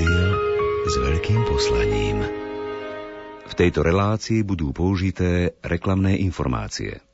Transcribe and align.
Rádio 0.00 0.32
s 0.88 0.94
veľkým 0.96 1.40
poslaním. 1.44 2.24
V 3.44 3.52
tejto 3.52 3.84
relácii 3.84 4.40
budú 4.48 4.72
použité 4.72 5.60
reklamné 5.60 6.16
informácie. 6.24 7.04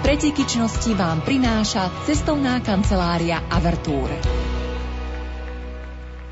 Pretekyčnosti 0.00 0.96
vám 0.96 1.20
prináša 1.20 1.92
cestovná 2.08 2.56
kancelária 2.64 3.44
Avertúr. 3.52 4.08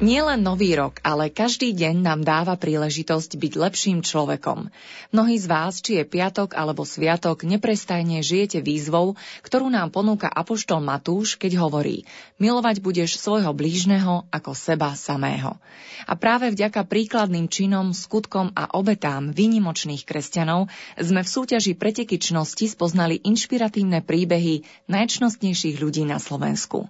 Nielen 0.01 0.41
nový 0.41 0.73
rok, 0.81 0.97
ale 1.05 1.29
každý 1.29 1.77
deň 1.77 2.01
nám 2.01 2.25
dáva 2.25 2.57
príležitosť 2.57 3.37
byť 3.37 3.53
lepším 3.53 4.01
človekom. 4.01 4.73
Mnohí 5.13 5.37
z 5.37 5.45
vás, 5.45 5.85
či 5.85 6.01
je 6.01 6.09
piatok 6.09 6.57
alebo 6.57 6.89
sviatok, 6.89 7.45
neprestajne 7.45 8.25
žijete 8.25 8.65
výzvou, 8.65 9.21
ktorú 9.45 9.69
nám 9.69 9.93
ponúka 9.93 10.33
apoštol 10.33 10.81
Matúš, 10.81 11.37
keď 11.37 11.61
hovorí 11.61 12.09
Milovať 12.41 12.81
budeš 12.81 13.21
svojho 13.21 13.53
blížneho 13.53 14.25
ako 14.33 14.57
seba 14.57 14.97
samého. 14.97 15.61
A 16.09 16.17
práve 16.17 16.49
vďaka 16.49 16.89
príkladným 16.89 17.53
činom, 17.53 17.93
skutkom 17.93 18.57
a 18.57 18.73
obetám 18.73 19.37
výnimočných 19.37 20.09
kresťanov 20.09 20.73
sme 20.97 21.21
v 21.21 21.29
súťaži 21.29 21.77
pretekyčnosti 21.77 22.73
spoznali 22.73 23.21
inšpiratívne 23.21 24.01
príbehy 24.01 24.65
najčnostnejších 24.89 25.77
ľudí 25.77 26.09
na 26.09 26.17
Slovensku. 26.17 26.89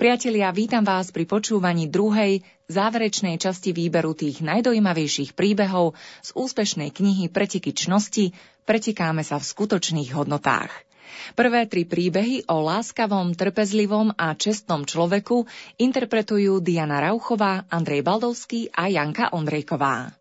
Priatelia, 0.00 0.52
vítam 0.52 0.84
vás 0.84 1.10
pri 1.14 1.24
počúvaní 1.24 1.88
druhej, 1.88 2.44
záverečnej 2.68 3.40
časti 3.40 3.72
výberu 3.72 4.12
tých 4.12 4.44
najdojímavejších 4.44 5.32
príbehov 5.32 5.96
z 6.20 6.30
úspešnej 6.36 6.92
knihy 6.92 7.32
Preteky 7.32 7.72
čnosti 7.72 8.36
Pretekáme 8.68 9.24
sa 9.24 9.40
v 9.40 9.48
skutočných 9.48 10.12
hodnotách. 10.12 10.68
Prvé 11.32 11.64
tri 11.64 11.88
príbehy 11.88 12.52
o 12.52 12.60
láskavom, 12.60 13.32
trpezlivom 13.32 14.12
a 14.12 14.36
čestnom 14.36 14.84
človeku 14.84 15.48
interpretujú 15.80 16.60
Diana 16.60 17.00
Rauchová, 17.00 17.64
Andrej 17.72 18.04
Baldovský 18.04 18.68
a 18.68 18.92
Janka 18.92 19.32
Ondrejková. 19.32 20.17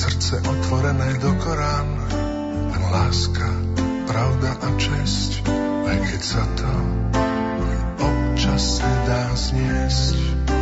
Srdce 0.00 0.48
otvorené 0.48 1.18
do 1.18 1.34
Korán, 1.42 1.88
len 2.70 2.82
láska, 2.94 3.50
pravda 4.06 4.54
a 4.62 4.68
česť, 4.78 5.42
aj 5.90 5.98
keď 6.06 6.20
sa 6.22 6.44
to 6.54 6.72
občas 7.98 8.78
nedá 8.78 9.22
zniesť. 9.34 10.59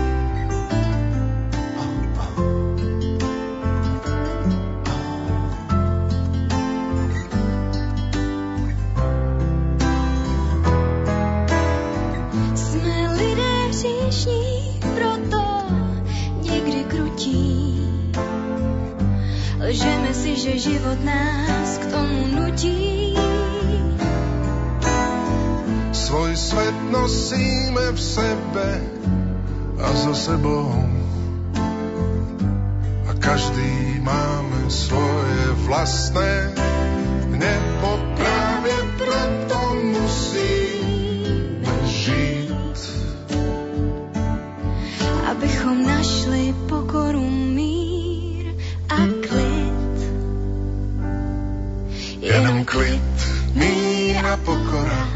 Že 20.49 20.73
život 20.73 21.05
nás 21.05 21.77
k 21.77 21.85
tomu 21.93 22.21
nutí. 22.33 23.13
Svoj 25.93 26.33
svet 26.33 26.77
nosíme 26.89 27.93
v 27.93 28.01
sebe 28.01 28.69
a 29.77 29.89
so 29.93 30.17
sebou. 30.17 30.73
A 33.05 33.13
každý 33.21 34.01
máme 34.01 34.73
svoje 34.73 35.41
vlastné 35.69 36.33
nebo 37.29 38.01
pokora. 54.45 55.09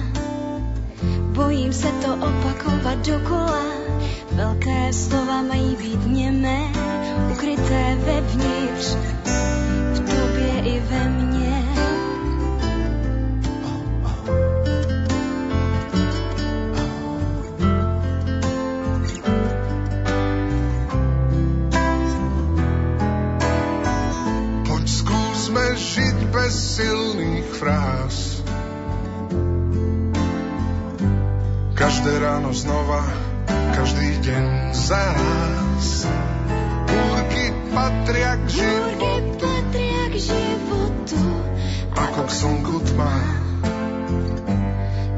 Bojím 1.32 1.72
se 1.72 1.88
to 2.04 2.14
opakovat 2.14 3.06
dokola, 3.06 3.64
velké 4.32 4.92
slova 4.92 5.42
mají 5.42 5.76
být 5.76 6.06
němé, 6.06 6.58
ukryté 7.32 7.98
vevnitř, 8.04 8.96
v 9.92 9.98
tobě 9.98 10.60
i 10.64 10.80
ve 10.80 11.08
mně. 11.08 11.62
Poď 24.68 24.88
fráz 27.62 28.42
Každé 31.78 32.18
ráno 32.18 32.50
znova, 32.54 33.06
každý 33.74 34.22
deň 34.22 34.70
zaraz. 34.70 36.06
Búrky 36.86 37.50
patria 37.74 38.38
k 38.38 38.46
životu, 38.62 39.46
patria 39.46 40.04
k 40.10 40.16
životu 40.30 41.22
ako 41.90 42.20
k 42.26 42.30
slnku 42.30 42.76
tma. 42.86 43.14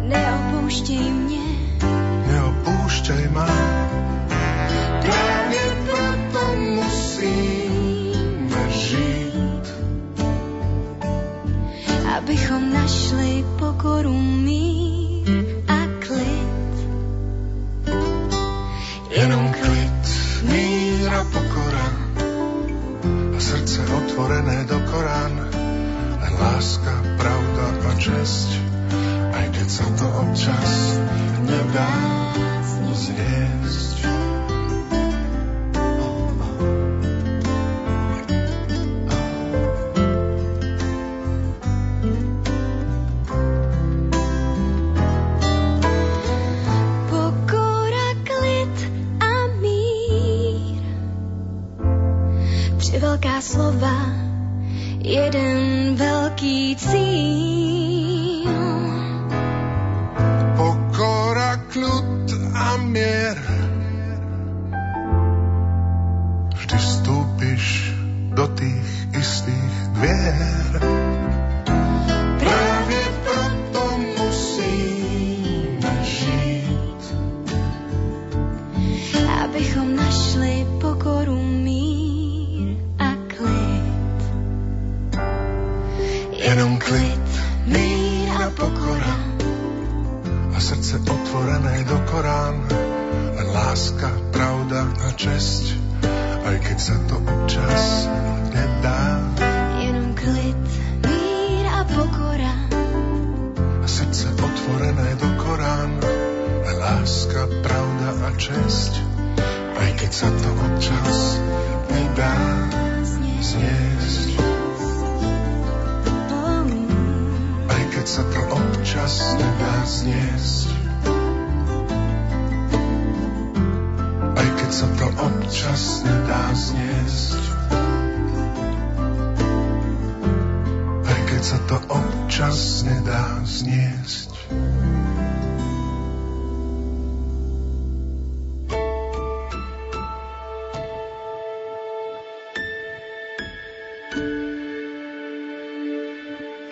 Neopúšťaj 0.09 1.05
mne, 1.05 1.44
Abychom 12.55 12.71
našli 12.71 13.43
pokoru 13.59 14.15
mír 14.15 14.95
otvorené 24.15 24.63
do 24.71 24.79
Korán, 24.87 25.35
len 26.23 26.35
láska, 26.39 26.95
pravda 27.19 27.67
a 27.91 27.93
česť, 27.99 28.49
aj 29.35 29.47
keď 29.59 29.67
sa 29.67 29.87
to 29.99 30.07
občas 30.23 30.71
nedá 31.43 31.91
zniesť. 32.95 34.24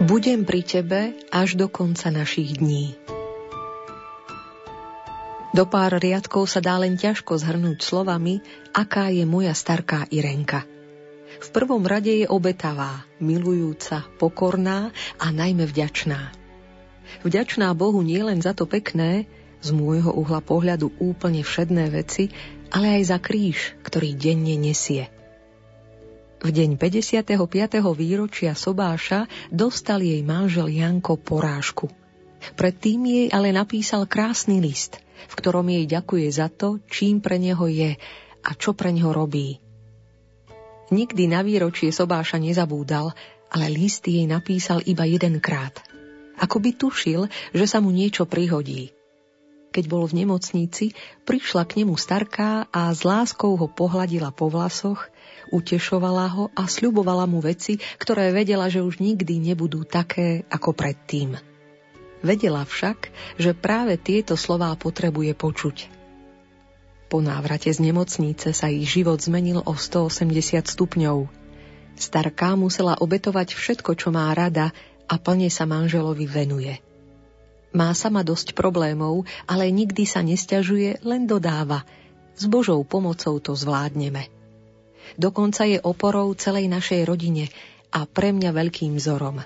Budem 0.02 0.42
pri 0.42 0.66
tebe 0.66 1.14
až 1.30 1.54
do 1.54 1.70
konca 1.70 2.10
našich 2.10 2.58
dní. 2.58 2.98
Do 5.54 5.62
pár 5.62 5.94
riadkov 5.94 6.50
sa 6.50 6.58
dá 6.58 6.74
len 6.82 6.98
ťažko 6.98 7.38
zhrnúť 7.38 7.86
slovami, 7.86 8.42
aká 8.74 9.14
je 9.14 9.22
moja 9.22 9.54
starká 9.54 10.10
Irenka. 10.10 10.66
V 11.38 11.48
prvom 11.54 11.86
rade 11.86 12.10
je 12.10 12.26
obetavá, 12.26 13.06
milujúca, 13.22 14.02
pokorná 14.18 14.90
a 15.22 15.30
najmä 15.30 15.70
vďačná. 15.70 16.34
Vďačná 17.22 17.70
Bohu 17.70 18.02
nie 18.02 18.18
len 18.26 18.42
za 18.42 18.58
to 18.58 18.66
pekné, 18.66 19.30
z 19.62 19.70
môjho 19.70 20.10
uhla 20.10 20.42
pohľadu 20.42 20.98
úplne 20.98 21.46
všedné 21.46 21.94
veci, 21.94 22.34
ale 22.74 22.98
aj 22.98 23.02
za 23.06 23.18
kríž, 23.22 23.78
ktorý 23.86 24.18
denne 24.18 24.58
nesie– 24.58 25.06
v 26.42 26.50
deň 26.50 26.74
55. 26.74 27.38
výročia 27.94 28.58
Sobáša 28.58 29.30
dostal 29.54 30.02
jej 30.02 30.26
manžel 30.26 30.74
Janko 30.74 31.14
porážku. 31.14 31.86
Predtým 32.58 32.98
jej 33.06 33.26
ale 33.30 33.54
napísal 33.54 34.10
krásny 34.10 34.58
list, 34.58 34.98
v 35.30 35.34
ktorom 35.38 35.70
jej 35.70 35.86
ďakuje 35.86 36.26
za 36.34 36.50
to, 36.50 36.82
čím 36.90 37.22
pre 37.22 37.38
neho 37.38 37.62
je 37.70 37.94
a 38.42 38.50
čo 38.58 38.74
pre 38.74 38.90
neho 38.90 39.14
robí. 39.14 39.62
Nikdy 40.90 41.30
na 41.30 41.46
výročie 41.46 41.94
Sobáša 41.94 42.42
nezabúdal, 42.42 43.14
ale 43.54 43.70
list 43.70 44.02
jej 44.10 44.26
napísal 44.26 44.82
iba 44.82 45.06
jedenkrát. 45.06 45.78
Ako 46.42 46.58
by 46.58 46.74
tušil, 46.74 47.30
že 47.54 47.70
sa 47.70 47.78
mu 47.78 47.94
niečo 47.94 48.26
prihodí. 48.26 48.90
Keď 49.70 49.84
bol 49.86 50.10
v 50.10 50.26
nemocnici, 50.26 50.90
prišla 51.22 51.70
k 51.70 51.86
nemu 51.86 51.94
starká 51.94 52.66
a 52.74 52.90
s 52.90 53.06
láskou 53.06 53.54
ho 53.54 53.70
pohladila 53.70 54.34
po 54.34 54.50
vlasoch 54.50 55.11
utešovala 55.52 56.26
ho 56.32 56.44
a 56.56 56.64
sľubovala 56.64 57.28
mu 57.28 57.44
veci, 57.44 57.76
ktoré 58.00 58.32
vedela, 58.32 58.72
že 58.72 58.80
už 58.80 58.98
nikdy 58.98 59.38
nebudú 59.52 59.84
také 59.84 60.48
ako 60.48 60.72
predtým. 60.72 61.36
Vedela 62.24 62.64
však, 62.64 63.12
že 63.36 63.52
práve 63.52 64.00
tieto 64.00 64.38
slová 64.38 64.72
potrebuje 64.78 65.36
počuť. 65.36 65.76
Po 67.12 67.20
návrate 67.20 67.68
z 67.68 67.84
nemocnice 67.84 68.56
sa 68.56 68.72
jej 68.72 68.88
život 68.88 69.20
zmenil 69.20 69.60
o 69.60 69.74
180 69.76 70.64
stupňov. 70.64 71.28
Starká 71.92 72.56
musela 72.56 72.96
obetovať 72.96 73.52
všetko, 73.52 73.92
čo 74.00 74.08
má 74.08 74.32
rada 74.32 74.72
a 75.04 75.14
plne 75.20 75.52
sa 75.52 75.68
manželovi 75.68 76.24
venuje. 76.24 76.80
Má 77.76 77.92
sama 77.92 78.24
dosť 78.24 78.56
problémov, 78.56 79.28
ale 79.44 79.68
nikdy 79.68 80.08
sa 80.08 80.24
nestiažuje, 80.24 81.04
len 81.04 81.28
dodáva. 81.28 81.84
S 82.32 82.48
Božou 82.48 82.80
pomocou 82.80 83.36
to 83.44 83.52
zvládneme. 83.52 84.41
Dokonca 85.20 85.68
je 85.68 85.78
oporou 85.80 86.32
celej 86.32 86.68
našej 86.72 87.04
rodine 87.04 87.52
a 87.92 88.08
pre 88.08 88.32
mňa 88.32 88.50
veľkým 88.52 88.96
vzorom. 88.96 89.44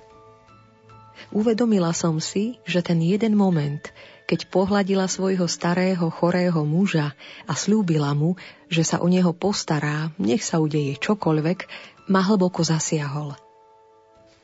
Uvedomila 1.35 1.91
som 1.91 2.23
si, 2.23 2.63
že 2.63 2.85
ten 2.87 3.03
jeden 3.03 3.35
moment, 3.35 3.83
keď 4.31 4.47
pohľadila 4.47 5.11
svojho 5.11 5.51
starého 5.51 6.07
chorého 6.11 6.63
muža 6.63 7.19
a 7.51 7.53
slúbila 7.59 8.15
mu, 8.15 8.39
že 8.71 8.87
sa 8.87 9.03
o 9.03 9.11
neho 9.11 9.35
postará, 9.35 10.15
nech 10.23 10.47
sa 10.47 10.63
udeje 10.63 10.95
čokoľvek, 11.03 11.59
ma 12.07 12.23
hlboko 12.23 12.63
zasiahol. 12.63 13.35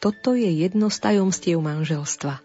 Toto 0.03 0.35
je 0.35 0.51
jedno 0.51 0.91
z 0.91 0.99
tajomstiev 0.99 1.63
manželstva. 1.63 2.43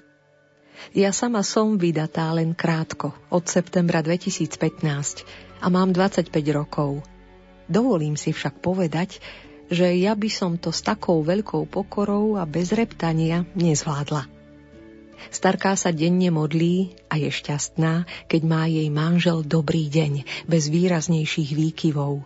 Ja 0.94 1.10
sama 1.10 1.42
som 1.42 1.82
vydatá 1.82 2.30
len 2.30 2.54
krátko, 2.54 3.18
od 3.34 3.50
septembra 3.50 4.06
2015 4.06 5.26
a 5.58 5.66
mám 5.74 5.90
25 5.90 6.30
rokov– 6.54 7.02
Dovolím 7.68 8.16
si 8.16 8.32
však 8.32 8.64
povedať, 8.64 9.20
že 9.68 9.92
ja 10.00 10.16
by 10.16 10.30
som 10.32 10.56
to 10.56 10.72
s 10.72 10.80
takou 10.80 11.20
veľkou 11.24 11.68
pokorou 11.68 12.40
a 12.40 12.48
bez 12.48 12.72
reptania 12.72 13.44
nezvládla. 13.56 14.28
Starká 15.28 15.76
sa 15.76 15.92
denne 15.92 16.32
modlí 16.32 16.96
a 17.12 17.20
je 17.20 17.28
šťastná, 17.28 18.08
keď 18.32 18.42
má 18.48 18.64
jej 18.70 18.88
manžel 18.88 19.44
dobrý 19.44 19.92
deň, 19.92 20.24
bez 20.48 20.72
výraznejších 20.72 21.52
výkyvov. 21.58 22.24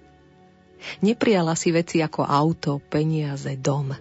Neprijala 1.01 1.57
si 1.57 1.73
veci 1.73 2.01
ako 2.03 2.25
auto, 2.25 2.77
peniaze, 2.77 3.57
dom. 3.57 3.95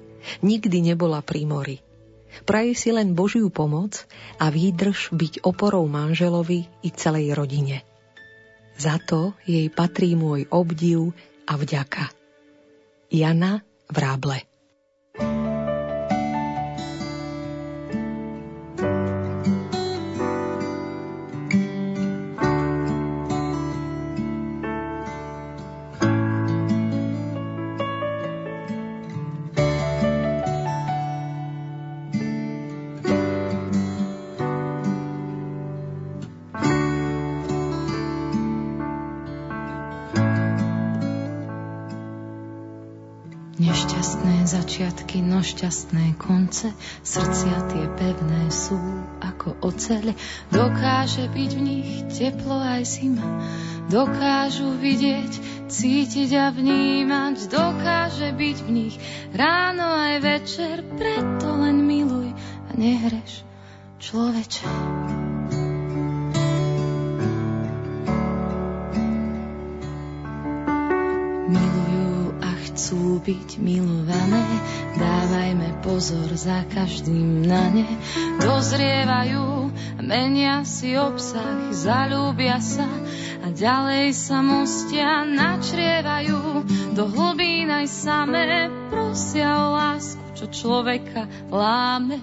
Nikdy 0.45 0.93
nebola 0.93 1.25
pri 1.25 1.49
mori. 1.49 1.79
Praje 2.45 2.77
si 2.79 2.91
len 2.95 3.17
Božiu 3.17 3.51
pomoc 3.51 4.07
a 4.39 4.53
výdrž 4.53 5.11
byť 5.17 5.43
oporou 5.43 5.87
manželovi 5.91 6.69
i 6.85 6.89
celej 6.95 7.35
rodine. 7.35 7.83
Za 8.81 8.97
to 9.03 9.37
jej 9.45 9.69
patrí 9.69 10.17
môj 10.17 10.49
obdiv 10.49 11.13
a 11.47 11.55
vďaka. 11.57 12.11
Jana 13.11 13.61
Vráble 13.91 14.47
šťastné 45.71 46.19
konce, 46.19 46.75
srdcia 47.07 47.71
tie 47.71 47.87
pevné 47.95 48.51
sú 48.51 48.75
ako 49.23 49.55
oceľ. 49.63 50.19
Dokáže 50.51 51.31
byť 51.31 51.51
v 51.55 51.61
nich 51.63 51.91
teplo 52.11 52.59
aj 52.59 52.83
zima, 52.99 53.23
dokážu 53.87 54.75
vidieť, 54.75 55.31
cítiť 55.71 56.31
a 56.43 56.51
vnímať, 56.51 57.47
dokáže 57.47 58.35
byť 58.35 58.57
v 58.67 58.71
nich 58.75 58.99
ráno 59.31 59.87
aj 59.87 60.15
večer, 60.19 60.83
preto 60.99 61.55
len 61.55 61.87
miluj 61.87 62.35
a 62.67 62.71
nehreš 62.75 63.47
človeče. 64.03 64.67
Chcú 72.81 73.21
byť 73.21 73.61
milované, 73.61 74.41
dávajme 74.97 75.85
pozor 75.85 76.33
za 76.33 76.65
každým 76.65 77.45
na 77.45 77.69
ne. 77.69 77.85
Dozrievajú, 78.41 79.69
menia 80.01 80.65
si 80.65 80.97
obsah, 80.97 81.77
zalúbia 81.77 82.57
sa 82.57 82.89
a 83.45 83.53
ďalej 83.53 84.17
sa 84.17 84.41
mostia, 84.41 85.29
načrievajú 85.29 86.65
do 86.97 87.05
hlbín 87.05 87.69
aj 87.69 87.85
samé, 87.85 88.73
prosia 88.89 89.53
o 89.61 89.77
lásku, 89.77 90.25
čo 90.41 90.49
človeka 90.49 91.29
láme. 91.53 92.17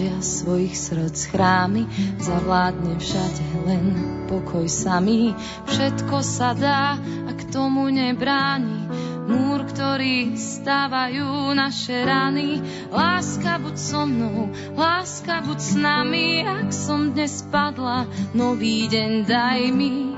Strážia 0.00 0.24
svojich 0.24 0.72
srdc 0.80 1.18
chrámy, 1.28 1.84
zavládne 2.16 2.96
všade 2.96 3.44
len 3.68 3.84
pokoj 4.32 4.64
samý. 4.64 5.36
Všetko 5.68 6.24
sa 6.24 6.56
dá, 6.56 6.96
ak 7.28 7.52
tomu 7.52 7.92
nebráni. 7.92 8.88
Múr, 9.28 9.68
ktorý 9.68 10.40
stávajú 10.40 11.52
naše 11.52 12.00
rany. 12.08 12.64
Láska, 12.88 13.60
buď 13.60 13.76
so 13.76 14.08
mnou, 14.08 14.48
láska, 14.72 15.44
buď 15.44 15.58
s 15.60 15.72
nami. 15.76 16.48
Ak 16.48 16.72
som 16.72 17.12
dnes 17.12 17.44
padla, 17.52 18.08
nový 18.32 18.88
deň 18.88 19.28
daj 19.28 19.60
mi. 19.68 20.09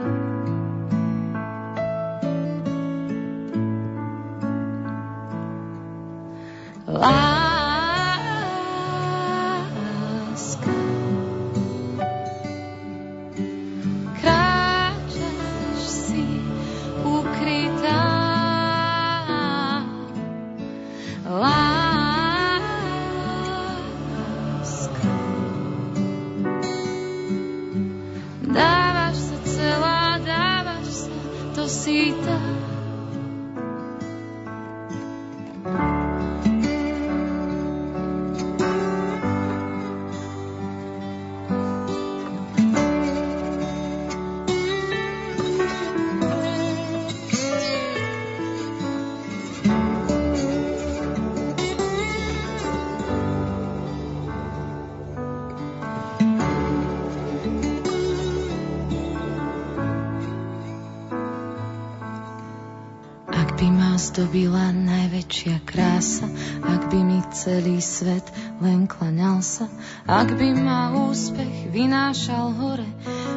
Zdobila 63.96 64.72
najväčšia 64.72 65.64
krása, 65.68 66.28
ak 66.62 66.88
by 66.88 67.00
mi 67.00 67.20
celý 67.32 67.80
svet 67.80 68.24
len 68.60 68.88
klaňal 68.88 69.44
sa, 69.44 69.68
ak 70.08 70.36
by 70.36 70.48
ma 70.56 70.92
úspech 71.10 71.72
vynášal 71.72 72.52
hore, 72.56 72.88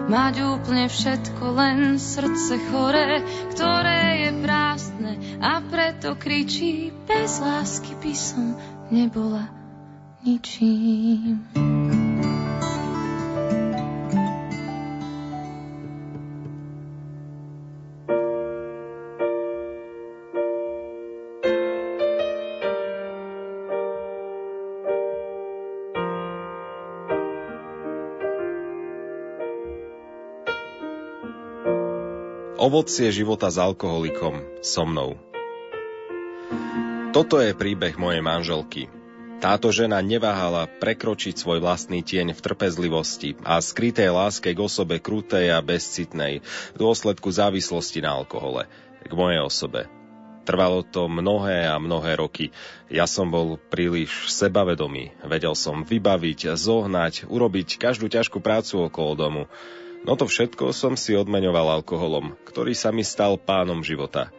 mať 0.08 0.34
úplne 0.46 0.86
všetko, 0.92 1.44
len 1.56 1.78
srdce 1.98 2.60
chore, 2.70 3.24
ktoré 3.56 4.28
je 4.28 4.32
prázdne 4.44 5.14
a 5.42 5.60
preto 5.64 6.16
kričí, 6.20 6.92
bez 7.10 7.42
lásky 7.42 7.96
by 8.00 8.14
som 8.14 8.56
nebola 8.92 9.50
ničím. 10.26 11.85
Ovocie 32.66 33.14
života 33.14 33.54
s 33.54 33.62
alkoholikom 33.62 34.42
so 34.66 34.90
mnou. 34.90 35.22
Toto 37.14 37.38
je 37.38 37.54
príbeh 37.54 37.94
mojej 37.94 38.26
manželky. 38.26 38.90
Táto 39.38 39.70
žena 39.70 40.02
neváhala 40.02 40.66
prekročiť 40.82 41.38
svoj 41.38 41.62
vlastný 41.62 42.02
tieň 42.02 42.34
v 42.34 42.42
trpezlivosti 42.42 43.38
a 43.46 43.62
skrytej 43.62 44.10
láske 44.10 44.50
k 44.50 44.58
osobe 44.58 44.98
krutej 44.98 45.54
a 45.54 45.62
bezcitnej 45.62 46.42
v 46.74 46.78
dôsledku 46.82 47.30
závislosti 47.30 48.02
na 48.02 48.18
alkohole, 48.18 48.66
k 49.06 49.14
mojej 49.14 49.46
osobe. 49.46 49.86
Trvalo 50.50 50.82
to 50.82 51.06
mnohé 51.06 51.70
a 51.70 51.78
mnohé 51.78 52.18
roky. 52.18 52.50
Ja 52.90 53.06
som 53.06 53.30
bol 53.30 53.62
príliš 53.62 54.34
sebavedomý. 54.34 55.14
Vedel 55.22 55.54
som 55.54 55.86
vybaviť, 55.86 56.58
zohnať, 56.58 57.30
urobiť 57.30 57.78
každú 57.78 58.10
ťažkú 58.10 58.42
prácu 58.42 58.90
okolo 58.90 59.14
domu. 59.14 59.44
No 60.06 60.14
to 60.14 60.30
všetko 60.30 60.70
som 60.70 60.94
si 60.94 61.18
odmeňoval 61.18 61.82
alkoholom, 61.82 62.38
ktorý 62.46 62.78
sa 62.78 62.94
mi 62.94 63.02
stal 63.02 63.42
pánom 63.42 63.82
života. 63.82 64.30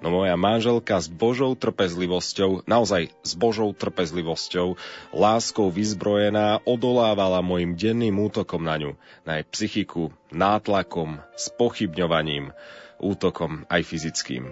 No 0.00 0.08
moja 0.08 0.38
manželka 0.38 0.96
s 0.96 1.10
božou 1.10 1.52
trpezlivosťou, 1.58 2.64
naozaj 2.64 3.12
s 3.20 3.34
božou 3.34 3.74
trpezlivosťou, 3.74 4.78
láskou 5.12 5.68
vyzbrojená, 5.68 6.62
odolávala 6.64 7.42
mojim 7.42 7.74
denným 7.76 8.16
útokom 8.22 8.62
na 8.62 8.78
ňu, 8.78 8.94
na 9.26 9.42
jej 9.42 9.46
psychiku, 9.50 10.14
nátlakom, 10.30 11.20
spochybňovaním, 11.36 12.54
útokom 13.02 13.66
aj 13.66 13.82
fyzickým. 13.82 14.48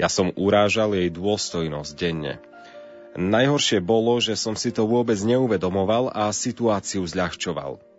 Ja 0.00 0.08
som 0.08 0.32
urážal 0.32 0.96
jej 0.96 1.12
dôstojnosť 1.12 1.92
denne. 1.94 2.40
Najhoršie 3.20 3.84
bolo, 3.84 4.16
že 4.16 4.32
som 4.32 4.56
si 4.56 4.72
to 4.72 4.88
vôbec 4.88 5.20
neuvedomoval 5.20 6.08
a 6.08 6.32
situáciu 6.32 7.04
zľahčoval. 7.04 7.89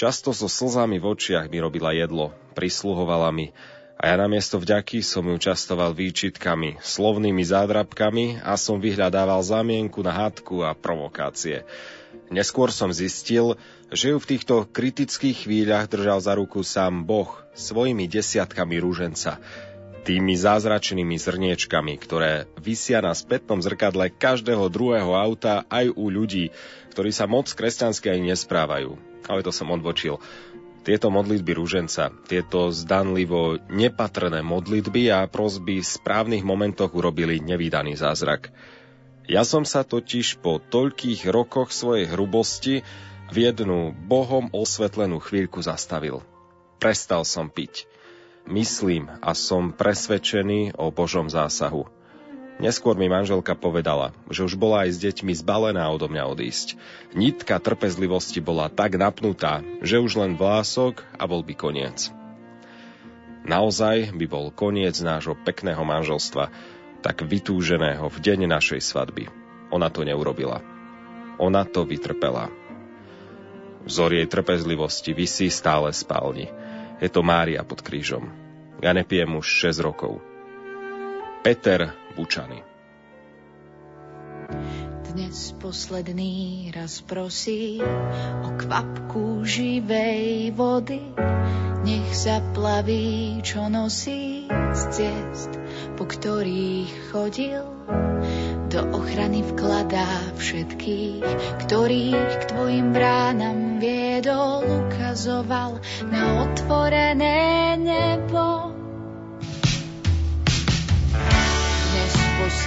Často 0.00 0.32
so 0.32 0.48
slzami 0.48 0.96
v 0.96 1.12
očiach 1.12 1.52
mi 1.52 1.60
robila 1.60 1.92
jedlo, 1.92 2.32
prisluhovala 2.56 3.28
mi 3.36 3.52
a 4.00 4.08
ja 4.08 4.16
namiesto 4.16 4.56
vďaky 4.56 5.04
som 5.04 5.28
ju 5.28 5.36
častoval 5.36 5.92
výčitkami, 5.92 6.80
slovnými 6.80 7.44
zádrabkami 7.44 8.40
a 8.40 8.56
som 8.56 8.80
vyhľadával 8.80 9.44
zamienku 9.44 10.00
na 10.00 10.16
hádku 10.16 10.64
a 10.64 10.72
provokácie. 10.72 11.68
Neskôr 12.32 12.72
som 12.72 12.96
zistil, 12.96 13.60
že 13.92 14.16
ju 14.16 14.16
v 14.16 14.24
týchto 14.24 14.64
kritických 14.64 15.44
chvíľach 15.44 15.84
držal 15.92 16.24
za 16.24 16.32
ruku 16.32 16.64
sám 16.64 17.04
Boh 17.04 17.28
svojimi 17.52 18.08
desiatkami 18.08 18.80
rúženca, 18.80 19.36
tými 20.08 20.32
zázračnými 20.32 21.20
zrniečkami, 21.20 22.00
ktoré 22.00 22.48
vysia 22.56 23.04
na 23.04 23.12
spätnom 23.12 23.60
zrkadle 23.60 24.08
každého 24.08 24.64
druhého 24.72 25.12
auta 25.12 25.68
aj 25.68 25.92
u 25.92 26.08
ľudí, 26.08 26.56
ktorí 26.88 27.12
sa 27.12 27.28
moc 27.28 27.52
kresťansky 27.52 28.16
aj 28.16 28.32
nesprávajú 28.32 29.09
ale 29.28 29.44
to 29.44 29.52
som 29.52 29.68
odbočil. 29.74 30.22
Tieto 30.80 31.12
modlitby 31.12 31.52
rúženca, 31.52 32.08
tieto 32.24 32.72
zdanlivo 32.72 33.60
nepatrné 33.68 34.40
modlitby 34.40 35.12
a 35.12 35.28
prosby 35.28 35.84
v 35.84 35.92
správnych 36.00 36.40
momentoch 36.40 36.96
urobili 36.96 37.36
nevýdaný 37.36 38.00
zázrak. 38.00 38.48
Ja 39.28 39.44
som 39.44 39.68
sa 39.68 39.84
totiž 39.84 40.40
po 40.40 40.56
toľkých 40.56 41.28
rokoch 41.28 41.70
svojej 41.70 42.08
hrubosti 42.08 42.80
v 43.30 43.36
jednu 43.36 43.92
Bohom 43.92 44.48
osvetlenú 44.56 45.20
chvíľku 45.20 45.60
zastavil. 45.60 46.24
Prestal 46.80 47.28
som 47.28 47.52
piť. 47.52 47.84
Myslím 48.48 49.12
a 49.20 49.36
som 49.36 49.76
presvedčený 49.76 50.80
o 50.80 50.88
Božom 50.88 51.28
zásahu. 51.28 51.99
Neskôr 52.60 52.92
mi 52.92 53.08
manželka 53.08 53.56
povedala, 53.56 54.12
že 54.28 54.44
už 54.44 54.60
bola 54.60 54.84
aj 54.84 54.92
s 54.92 54.98
deťmi 55.00 55.32
zbalená 55.32 55.88
odo 55.88 56.12
mňa 56.12 56.28
odísť. 56.28 56.76
Nitka 57.16 57.56
trpezlivosti 57.56 58.44
bola 58.44 58.68
tak 58.68 59.00
napnutá, 59.00 59.64
že 59.80 59.96
už 59.96 60.20
len 60.20 60.36
vlások 60.36 61.00
a 61.16 61.24
bol 61.24 61.40
by 61.40 61.56
koniec. 61.56 62.12
Naozaj 63.48 64.12
by 64.12 64.26
bol 64.28 64.52
koniec 64.52 64.92
nášho 65.00 65.32
pekného 65.40 65.80
manželstva, 65.80 66.52
tak 67.00 67.24
vytúženého 67.24 68.04
v 68.12 68.18
deň 68.20 68.44
našej 68.44 68.84
svadby. 68.84 69.32
Ona 69.72 69.88
to 69.88 70.04
neurobila. 70.04 70.60
Ona 71.40 71.64
to 71.64 71.88
vytrpela. 71.88 72.52
Vzor 73.88 74.12
jej 74.12 74.28
trpezlivosti 74.28 75.16
vysí 75.16 75.48
stále 75.48 75.96
spálni. 75.96 76.52
Je 77.00 77.08
to 77.08 77.24
Mária 77.24 77.64
pod 77.64 77.80
krížom. 77.80 78.28
Ja 78.84 78.92
nepijem 78.92 79.32
už 79.40 79.48
6 79.72 79.80
rokov. 79.80 80.20
Peter 81.40 81.96
Bučany. 82.20 82.60
Dnes 85.08 85.56
posledný 85.56 86.68
raz 86.68 87.00
prosím 87.00 87.80
o 88.44 88.60
kvapku 88.60 89.40
živej 89.48 90.52
vody, 90.52 91.00
nech 91.80 92.12
zaplaví, 92.12 93.40
čo 93.40 93.72
nosí 93.72 94.44
z 94.52 94.82
ciest, 94.92 95.48
po 95.96 96.04
ktorých 96.04 96.92
chodil. 97.08 97.64
Do 98.68 99.00
ochrany 99.00 99.40
vkladá 99.56 100.36
všetkých, 100.36 101.24
ktorých 101.64 102.32
k 102.36 102.42
tvojim 102.52 102.92
bránam 102.92 103.80
viedol, 103.80 104.68
ukazoval 104.68 105.80
na 106.12 106.44
otvorené 106.44 107.80
nebo 107.80 108.79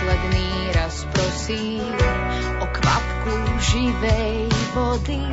posledný 0.04 0.76
raz 0.76 1.08
prosím 1.16 1.96
o 2.60 2.68
kvapku 2.68 3.36
živej 3.72 4.52
vody, 4.76 5.24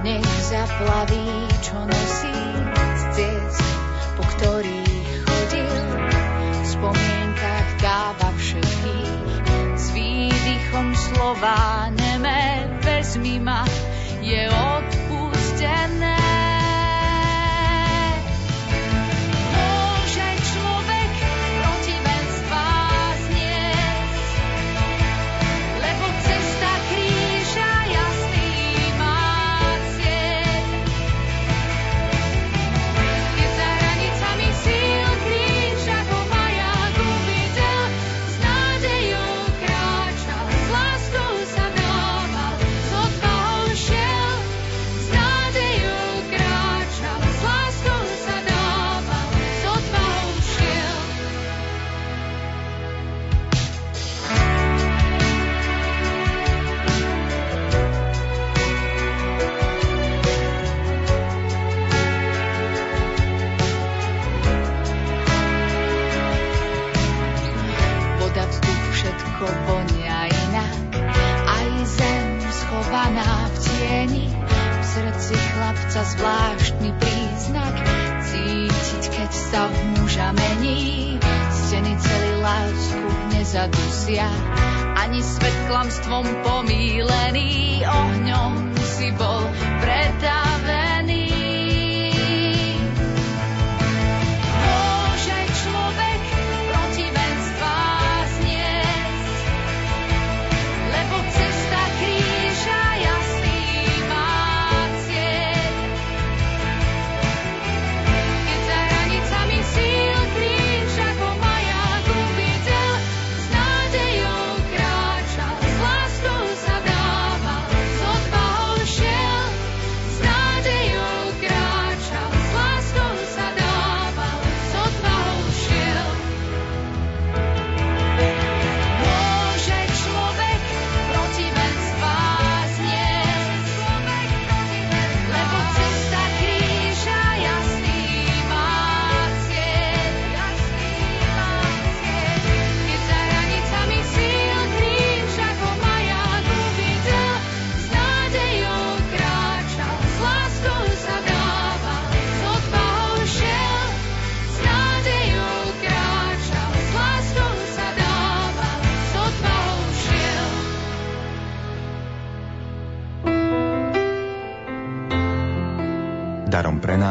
nech 0.00 0.32
zaplaví, 0.48 1.28
čo 1.60 1.76
nosí 1.84 2.40
z 2.72 3.02
ciest, 3.12 3.68
po 4.16 4.24
ktorých 4.24 5.12
chodil. 5.28 5.76
V 6.56 6.66
spomienkach 6.72 7.68
dáva 7.84 8.32
všetkých, 8.32 9.44
s 9.76 9.84
výdychom 9.92 10.96
slova 10.96 11.92
neme, 11.92 12.80
vezmi 12.80 13.36
ma, 13.44 13.68
je 14.24 14.48
odpustené. 14.48 14.57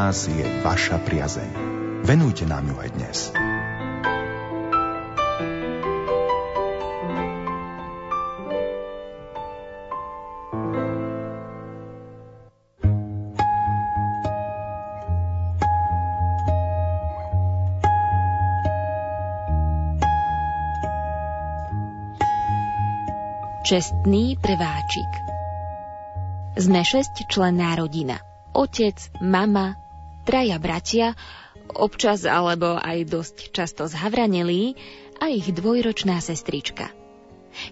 Nás 0.08 0.24
je 0.24 0.48
vaša 0.64 1.04
priazeň. 1.04 1.52
Venujte 2.08 2.48
nám 2.48 2.64
ju 2.64 2.80
aj 2.80 2.90
dnes. 2.96 3.20
Čestný 23.68 24.40
prváčik 24.40 25.12
Sme 26.56 26.88
šesťčlenná 26.88 27.76
rodina. 27.76 28.24
Otec, 28.56 28.96
mama, 29.20 29.87
traja 30.28 30.60
bratia, 30.60 31.16
občas 31.72 32.28
alebo 32.28 32.76
aj 32.76 33.08
dosť 33.08 33.36
často 33.56 33.88
zhavranelí 33.88 34.76
a 35.24 35.32
ich 35.32 35.48
dvojročná 35.56 36.20
sestrička. 36.20 36.92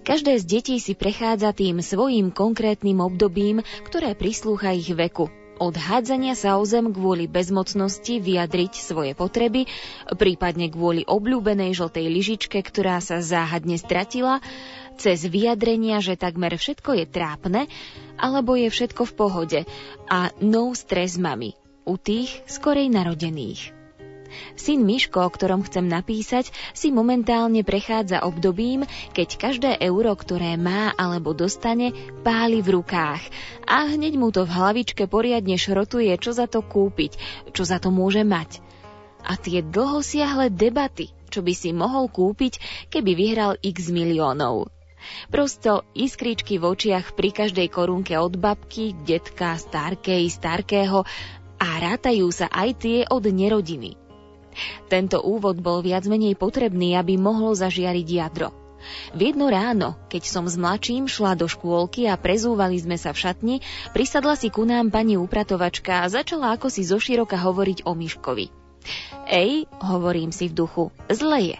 Každé 0.08 0.40
z 0.40 0.46
detí 0.48 0.76
si 0.80 0.96
prechádza 0.96 1.52
tým 1.52 1.84
svojím 1.84 2.32
konkrétnym 2.32 3.04
obdobím, 3.04 3.60
ktoré 3.86 4.16
prislúcha 4.16 4.72
ich 4.72 4.88
veku. 4.90 5.28
Od 5.56 5.72
hádzania 5.72 6.36
sa 6.36 6.60
o 6.60 6.64
zem 6.68 6.92
kvôli 6.92 7.32
bezmocnosti 7.32 8.20
vyjadriť 8.20 8.74
svoje 8.76 9.16
potreby, 9.16 9.68
prípadne 10.16 10.68
kvôli 10.68 11.08
obľúbenej 11.08 11.72
žltej 11.72 12.12
lyžičke, 12.12 12.60
ktorá 12.60 13.00
sa 13.00 13.24
záhadne 13.24 13.80
stratila, 13.80 14.44
cez 15.00 15.24
vyjadrenia, 15.24 16.04
že 16.04 16.20
takmer 16.20 16.60
všetko 16.60 17.00
je 17.00 17.06
trápne, 17.08 17.62
alebo 18.20 18.60
je 18.60 18.68
všetko 18.68 19.08
v 19.08 19.14
pohode 19.16 19.60
a 20.12 20.32
no 20.44 20.76
stres 20.76 21.16
mami 21.16 21.56
u 21.86 21.96
tých 21.96 22.44
skorej 22.50 22.90
narodených. 22.92 23.76
Syn 24.60 24.84
Miško, 24.84 25.24
o 25.24 25.30
ktorom 25.32 25.64
chcem 25.64 25.88
napísať, 25.88 26.52
si 26.76 26.92
momentálne 26.92 27.64
prechádza 27.64 28.26
obdobím, 28.28 28.84
keď 29.16 29.30
každé 29.40 29.72
euro, 29.80 30.12
ktoré 30.18 30.60
má 30.60 30.92
alebo 30.98 31.32
dostane, 31.32 31.96
páli 32.26 32.60
v 32.60 32.82
rukách 32.82 33.24
a 33.64 33.88
hneď 33.88 34.20
mu 34.20 34.36
to 34.36 34.44
v 34.44 34.52
hlavičke 34.52 35.08
poriadne 35.08 35.56
šrotuje, 35.56 36.12
čo 36.20 36.36
za 36.36 36.52
to 36.52 36.66
kúpiť, 36.66 37.16
čo 37.56 37.64
za 37.64 37.80
to 37.80 37.94
môže 37.94 38.28
mať. 38.28 38.60
A 39.26 39.40
tie 39.40 39.66
dlhosiahle 39.66 40.54
debaty, 40.54 41.10
čo 41.34 41.42
by 41.42 41.54
si 41.56 41.74
mohol 41.74 42.12
kúpiť, 42.12 42.62
keby 42.94 43.12
vyhral 43.18 43.58
x 43.64 43.90
miliónov. 43.90 44.70
Prosto 45.30 45.86
iskričky 45.94 46.58
v 46.58 46.74
očiach 46.74 47.14
pri 47.14 47.30
každej 47.30 47.70
korunke 47.70 48.18
od 48.18 48.42
babky, 48.42 48.98
detka, 49.06 49.54
starkej, 49.54 50.34
starkého 50.34 51.06
a 51.66 51.82
rátajú 51.82 52.30
sa 52.30 52.46
aj 52.54 52.70
tie 52.78 52.98
od 53.10 53.26
nerodiny. 53.26 53.98
Tento 54.88 55.20
úvod 55.20 55.60
bol 55.60 55.82
viac 55.82 56.06
menej 56.06 56.38
potrebný, 56.38 56.96
aby 56.96 57.18
mohlo 57.18 57.52
zažiariť 57.52 58.08
jadro. 58.08 58.54
V 59.18 59.34
jedno 59.34 59.50
ráno, 59.50 59.98
keď 60.14 60.24
som 60.30 60.46
s 60.46 60.56
mladším 60.62 61.10
šla 61.10 61.34
do 61.34 61.50
škôlky 61.50 62.06
a 62.06 62.22
prezúvali 62.22 62.78
sme 62.78 63.02
sa 63.02 63.12
v 63.12 63.22
šatni, 63.26 63.56
prisadla 63.98 64.38
si 64.38 64.54
ku 64.54 64.62
nám 64.62 64.94
pani 64.94 65.18
upratovačka 65.18 66.06
a 66.06 66.12
začala 66.12 66.54
ako 66.54 66.70
si 66.70 66.86
zoširoka 66.86 67.34
hovoriť 67.34 67.90
o 67.90 67.98
Myškovi. 67.98 68.46
Ej, 69.26 69.66
hovorím 69.82 70.30
si 70.30 70.46
v 70.46 70.54
duchu, 70.54 70.94
zle 71.10 71.56
je. 71.56 71.58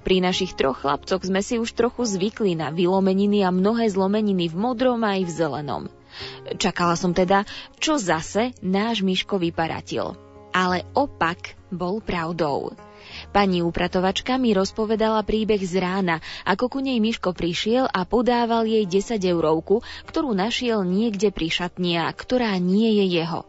Pri 0.00 0.20
našich 0.20 0.56
troch 0.56 0.80
chlapcoch 0.84 1.20
sme 1.24 1.40
si 1.44 1.56
už 1.60 1.76
trochu 1.76 2.04
zvykli 2.04 2.56
na 2.56 2.72
vylomeniny 2.72 3.44
a 3.44 3.52
mnohé 3.52 3.88
zlomeniny 3.88 4.52
v 4.52 4.56
modrom 4.56 5.00
aj 5.00 5.28
v 5.28 5.32
zelenom. 5.32 5.82
Čakala 6.56 6.94
som 6.98 7.14
teda, 7.14 7.44
čo 7.78 7.96
zase 7.96 8.54
náš 8.60 9.02
Miško 9.04 9.38
vyparatil. 9.38 10.14
Ale 10.50 10.82
opak 10.98 11.54
bol 11.70 12.02
pravdou. 12.02 12.74
Pani 13.30 13.62
upratovačka 13.62 14.38
mi 14.38 14.54
rozpovedala 14.54 15.22
príbeh 15.22 15.62
z 15.62 15.82
rána, 15.82 16.22
ako 16.46 16.66
ku 16.66 16.78
nej 16.82 16.98
Miško 16.98 17.34
prišiel 17.34 17.86
a 17.90 18.06
podával 18.06 18.66
jej 18.66 18.86
10 18.86 19.18
eurovku, 19.24 19.82
ktorú 20.06 20.34
našiel 20.34 20.82
niekde 20.86 21.34
pri 21.34 21.48
šatni 21.50 21.98
a 21.98 22.10
ktorá 22.10 22.54
nie 22.58 23.02
je 23.02 23.22
jeho. 23.22 23.46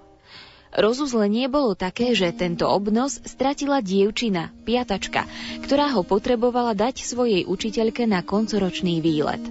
Rozuzlenie 0.71 1.51
bolo 1.51 1.75
také, 1.75 2.15
že 2.15 2.31
tento 2.31 2.63
obnos 2.63 3.19
stratila 3.27 3.83
dievčina, 3.83 4.55
piatačka, 4.63 5.27
ktorá 5.67 5.91
ho 5.91 6.07
potrebovala 6.07 6.71
dať 6.71 7.03
svojej 7.03 7.43
učiteľke 7.43 8.07
na 8.07 8.23
koncoročný 8.23 9.03
výlet. 9.03 9.43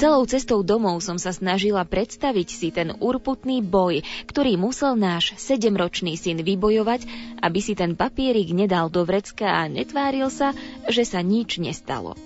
Celou 0.00 0.24
cestou 0.24 0.64
domov 0.64 1.04
som 1.04 1.20
sa 1.20 1.34
snažila 1.34 1.84
predstaviť 1.84 2.48
si 2.48 2.68
ten 2.72 2.96
urputný 2.96 3.60
boj, 3.60 4.00
ktorý 4.24 4.56
musel 4.56 4.96
náš 4.96 5.36
sedemročný 5.36 6.16
syn 6.16 6.40
vybojovať, 6.40 7.04
aby 7.44 7.60
si 7.60 7.76
ten 7.76 7.92
papierik 7.98 8.52
nedal 8.56 8.88
do 8.88 9.04
vrecka 9.04 9.60
a 9.60 9.68
netváril 9.68 10.32
sa, 10.32 10.56
že 10.88 11.04
sa 11.04 11.20
nič 11.20 11.60
nestalo. 11.60 12.16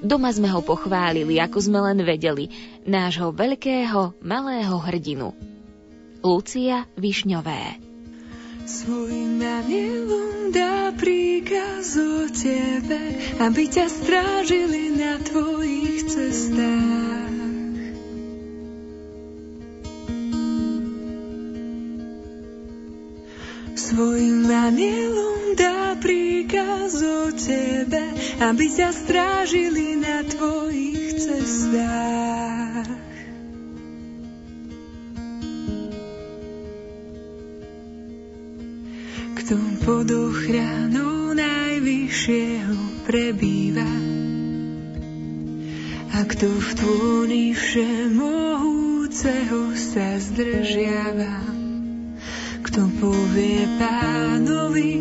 Doma 0.00 0.32
sme 0.32 0.48
ho 0.52 0.60
pochválili, 0.64 1.40
ako 1.40 1.58
sme 1.60 1.80
len 1.80 2.04
vedeli, 2.04 2.48
nášho 2.84 3.32
veľkého, 3.32 4.20
malého 4.24 4.76
hrdinu. 4.80 5.32
Lucia 6.24 6.88
Višňové 6.96 7.93
Svojim 8.64 9.44
anielom 9.44 10.48
dá 10.48 10.88
príkaz 10.96 12.00
o 12.00 12.24
tebe, 12.32 12.96
aby 13.36 13.68
ťa 13.68 13.92
strážili 13.92 14.88
na 14.88 15.20
tvojich 15.20 16.08
cestách. 16.08 17.36
Svojim 23.76 24.48
anielom 24.48 25.52
dá 25.60 26.00
príkaz 26.00 27.04
o 27.04 27.36
tebe, 27.36 28.16
aby 28.40 28.64
ťa 28.72 28.96
strážili 28.96 30.00
na 30.00 30.24
tvojich 30.24 31.20
cestách. 31.20 32.53
Pod 39.84 40.08
ochranou 40.08 41.36
najvyššieho 41.36 43.04
prebýva. 43.04 43.92
A 46.14 46.22
kto 46.24 46.46
v 46.48 46.68
tvúni 46.74 47.52
všemohúceho 47.52 49.76
sa 49.76 50.16
zdržiava 50.18 51.54
kto 52.74 52.90
povie 52.98 53.70
pánovi 53.78 54.98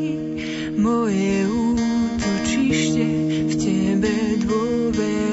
moje 0.78 1.41
útočište 1.50 3.08
v 3.50 3.54
tebe 3.58 4.13
dôveru 4.46 5.33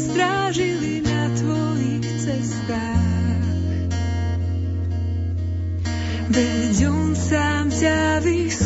strážili 0.00 1.04
na 1.04 1.28
tvojich 1.36 2.08
cestách. 2.24 3.44
Veď 6.30 6.76
on 6.88 7.12
sám 7.12 7.68
ťa 7.68 8.24
vyslobodí 8.24 8.59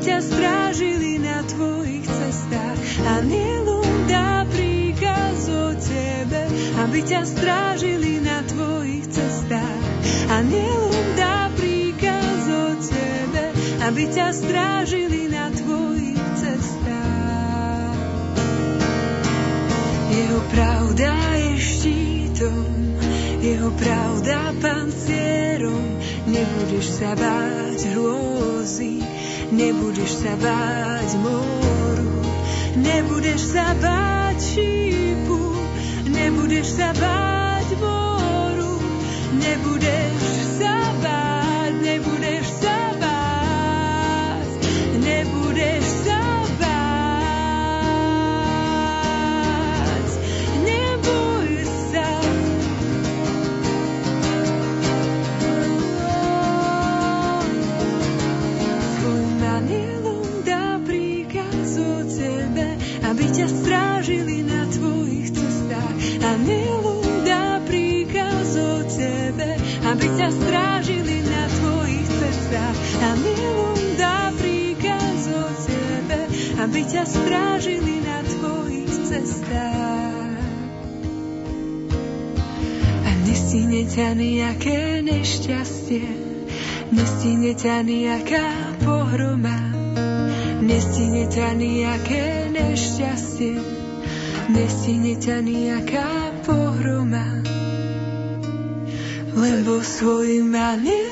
ťa 0.00 0.18
strážili 0.20 1.00
na 1.20 1.22
tvojich 1.46 1.46
cestách. 2.04 2.78
Anielom 3.06 4.06
dá 11.16 11.48
príkaz 11.56 12.40
o 12.50 12.66
tebe, 12.76 13.44
aby 13.86 14.02
ťa 14.10 14.28
strážili 14.32 15.32
na 15.32 15.48
tvojich 15.54 16.24
cestách. 16.36 17.96
Jeho 20.12 20.40
pravda 20.50 21.12
je 21.36 21.54
štítom, 21.60 22.68
jeho 23.44 23.70
pravda 23.76 24.52
pancierom. 24.58 25.84
Nebudeš 26.26 26.98
sa 26.98 27.14
báť 27.14 27.94
hrôzy, 27.94 28.95
nebudeš 29.52 30.26
sa 30.26 30.32
báť 30.38 31.10
moru, 31.22 32.10
nebudeš 32.78 33.54
sa 33.54 33.74
báť 33.78 34.38
šípu, 34.42 35.38
nebudeš 36.10 36.66
sa 36.80 36.90
báť 36.96 37.25
ťa 76.96 77.04
strážili 77.04 78.00
na 78.00 78.24
tvojich 78.24 78.88
cestách. 78.88 80.40
A 83.04 83.10
nestihne 83.20 83.84
ťa 83.84 84.16
nejaké 84.16 85.04
nešťastie, 85.04 86.08
nestihne 86.96 87.52
ťa 87.52 87.84
nejaká 87.84 88.48
pohroma, 88.80 89.76
nestihne 90.64 91.28
ťa 91.28 91.52
nejaké 91.60 92.48
nešťastie, 92.56 93.60
nestihne 94.56 95.20
ťa 95.20 95.36
nejaká 95.44 96.08
pohroma. 96.48 97.44
Lebo 99.36 99.84
svojim 99.84 100.48
anielom 100.48 101.05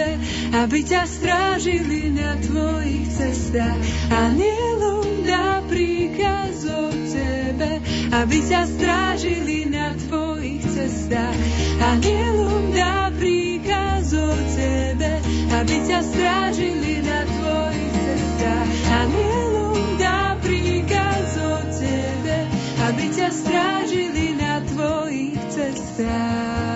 tebe, 0.00 0.16
aby 0.56 0.80
ťa 0.80 1.02
strážili 1.04 2.08
na 2.08 2.40
tvojich 2.40 3.04
cestách. 3.12 3.80
Anielom 4.08 5.28
dá 5.28 5.60
príkaz 5.68 6.64
o 6.64 6.88
tebe, 7.12 7.84
aby 8.08 8.38
ťa 8.40 8.62
strážili 8.64 9.68
na 9.68 9.92
tvojich 10.08 10.64
cestách. 10.64 11.36
Anielom 11.84 12.72
dá 12.72 13.12
príkaz 13.12 14.16
o 14.16 14.32
tebe, 14.56 15.20
aby 15.60 15.76
ťa 15.84 16.00
strážili 16.00 17.04
na 17.04 17.20
tvojich 17.28 17.94
cestách. 18.00 18.68
Anielom 18.88 19.40
free. 20.40 20.80
ťa 23.10 23.28
strážili 23.36 24.38
na 24.38 24.64
tvojich 24.64 25.36
cestách. 25.52 26.69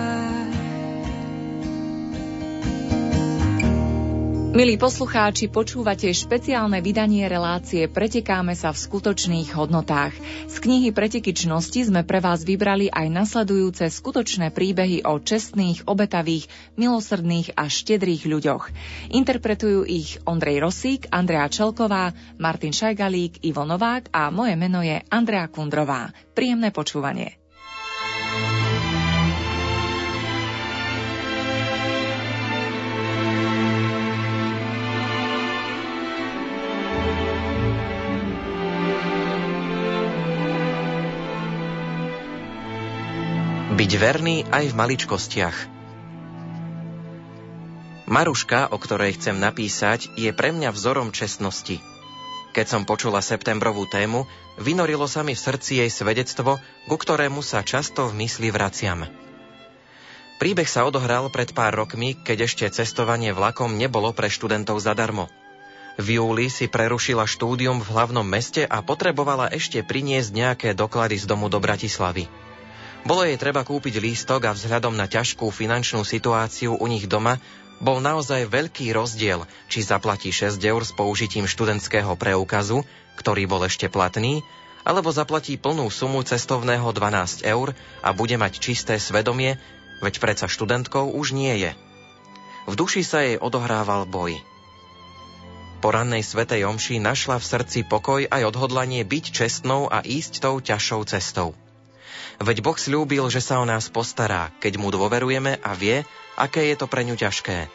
Milí 4.55 4.79
poslucháči, 4.79 5.51
počúvate 5.51 6.07
špeciálne 6.15 6.79
vydanie 6.79 7.27
relácie 7.27 7.91
Pretekáme 7.91 8.55
sa 8.55 8.71
v 8.71 8.79
skutočných 8.87 9.51
hodnotách. 9.51 10.15
Z 10.47 10.55
knihy 10.63 10.95
Pretekyčnosti 10.95 11.91
sme 11.91 12.07
pre 12.07 12.23
vás 12.23 12.47
vybrali 12.47 12.87
aj 12.87 13.11
nasledujúce 13.11 13.83
skutočné 13.91 14.55
príbehy 14.55 15.03
o 15.03 15.19
čestných, 15.19 15.83
obetavých, 15.91 16.47
milosrdných 16.79 17.51
a 17.59 17.67
štedrých 17.67 18.23
ľuďoch. 18.31 18.71
Interpretujú 19.11 19.83
ich 19.83 20.23
Ondrej 20.23 20.63
Rosík, 20.63 21.11
Andrea 21.11 21.51
Čelková, 21.51 22.15
Martin 22.39 22.71
Šajgalík, 22.71 23.43
Ivo 23.43 23.67
Novák 23.67 24.07
a 24.15 24.31
moje 24.31 24.55
meno 24.55 24.79
je 24.79 25.03
Andrea 25.11 25.51
Kundrová. 25.51 26.15
Príjemné 26.31 26.71
počúvanie. 26.71 27.44
Byť 43.85 44.01
verný 44.01 44.41
aj 44.49 44.73
v 44.73 44.77
maličkostiach. 44.81 45.57
Maruška, 48.09 48.73
o 48.73 48.81
ktorej 48.81 49.13
chcem 49.13 49.37
napísať, 49.37 50.09
je 50.17 50.33
pre 50.33 50.49
mňa 50.49 50.73
vzorom 50.73 51.13
čestnosti. 51.13 51.77
Keď 52.57 52.65
som 52.65 52.89
počula 52.89 53.21
septembrovú 53.21 53.85
tému, 53.85 54.25
vynorilo 54.57 55.05
sa 55.05 55.21
mi 55.21 55.37
v 55.37 55.43
srdci 55.45 55.85
jej 55.85 55.91
svedectvo, 55.93 56.57
ku 56.89 56.97
ktorému 56.97 57.45
sa 57.45 57.61
často 57.61 58.09
v 58.09 58.25
mysli 58.25 58.49
vraciam. 58.49 59.05
Príbeh 60.41 60.65
sa 60.65 60.89
odohral 60.89 61.29
pred 61.29 61.53
pár 61.53 61.77
rokmi, 61.77 62.17
keď 62.17 62.49
ešte 62.49 62.65
cestovanie 62.73 63.37
vlakom 63.37 63.77
nebolo 63.77 64.17
pre 64.17 64.33
študentov 64.33 64.81
zadarmo. 64.81 65.29
V 66.01 66.17
júli 66.17 66.49
si 66.49 66.65
prerušila 66.65 67.29
štúdium 67.29 67.85
v 67.85 67.89
hlavnom 67.93 68.25
meste 68.25 68.65
a 68.65 68.81
potrebovala 68.81 69.53
ešte 69.53 69.85
priniesť 69.85 70.29
nejaké 70.33 70.69
doklady 70.73 71.21
z 71.21 71.29
domu 71.29 71.53
do 71.53 71.61
Bratislavy. 71.61 72.44
Bolo 73.05 73.21
jej 73.21 73.37
treba 73.37 73.61
kúpiť 73.61 74.01
lístok 74.01 74.49
a 74.49 74.51
vzhľadom 74.57 74.97
na 74.97 75.05
ťažkú 75.05 75.53
finančnú 75.53 76.01
situáciu 76.01 76.73
u 76.73 76.85
nich 76.89 77.05
doma 77.05 77.37
bol 77.77 78.01
naozaj 78.01 78.49
veľký 78.49 78.97
rozdiel, 78.97 79.45
či 79.69 79.85
zaplatí 79.85 80.33
6 80.33 80.57
eur 80.57 80.81
s 80.81 80.89
použitím 80.89 81.45
študentského 81.45 82.17
preukazu, 82.17 82.81
ktorý 83.21 83.45
bol 83.45 83.61
ešte 83.61 83.93
platný, 83.93 84.41
alebo 84.81 85.13
zaplatí 85.13 85.53
plnú 85.53 85.85
sumu 85.93 86.25
cestovného 86.25 86.89
12 86.89 87.45
eur 87.45 87.77
a 88.01 88.09
bude 88.09 88.41
mať 88.41 88.57
čisté 88.57 88.97
svedomie, 88.97 89.61
veď 90.01 90.17
predsa 90.17 90.49
študentkou 90.49 91.13
už 91.13 91.37
nie 91.37 91.53
je. 91.61 91.71
V 92.65 92.73
duši 92.73 93.05
sa 93.05 93.21
jej 93.21 93.37
odohrával 93.37 94.09
boj. 94.09 94.33
Po 95.77 95.93
rannej 95.93 96.25
svetej 96.25 96.65
omši 96.65 96.97
našla 96.97 97.37
v 97.37 97.45
srdci 97.45 97.79
pokoj 97.85 98.25
aj 98.25 98.41
odhodlanie 98.49 99.05
byť 99.05 99.25
čestnou 99.29 99.85
a 99.85 100.01
ísť 100.01 100.41
tou 100.41 100.57
ťažšou 100.57 101.05
cestou. 101.05 101.53
Veď 102.39 102.57
Boh 102.59 102.75
slúbil, 102.75 103.23
že 103.31 103.39
sa 103.39 103.63
o 103.63 103.65
nás 103.65 103.87
postará, 103.87 104.51
keď 104.59 104.75
mu 104.75 104.91
dôverujeme 104.91 105.59
a 105.63 105.71
vie, 105.75 106.03
aké 106.35 106.67
je 106.67 106.75
to 106.75 106.87
pre 106.91 107.07
ňu 107.07 107.15
ťažké. 107.15 107.71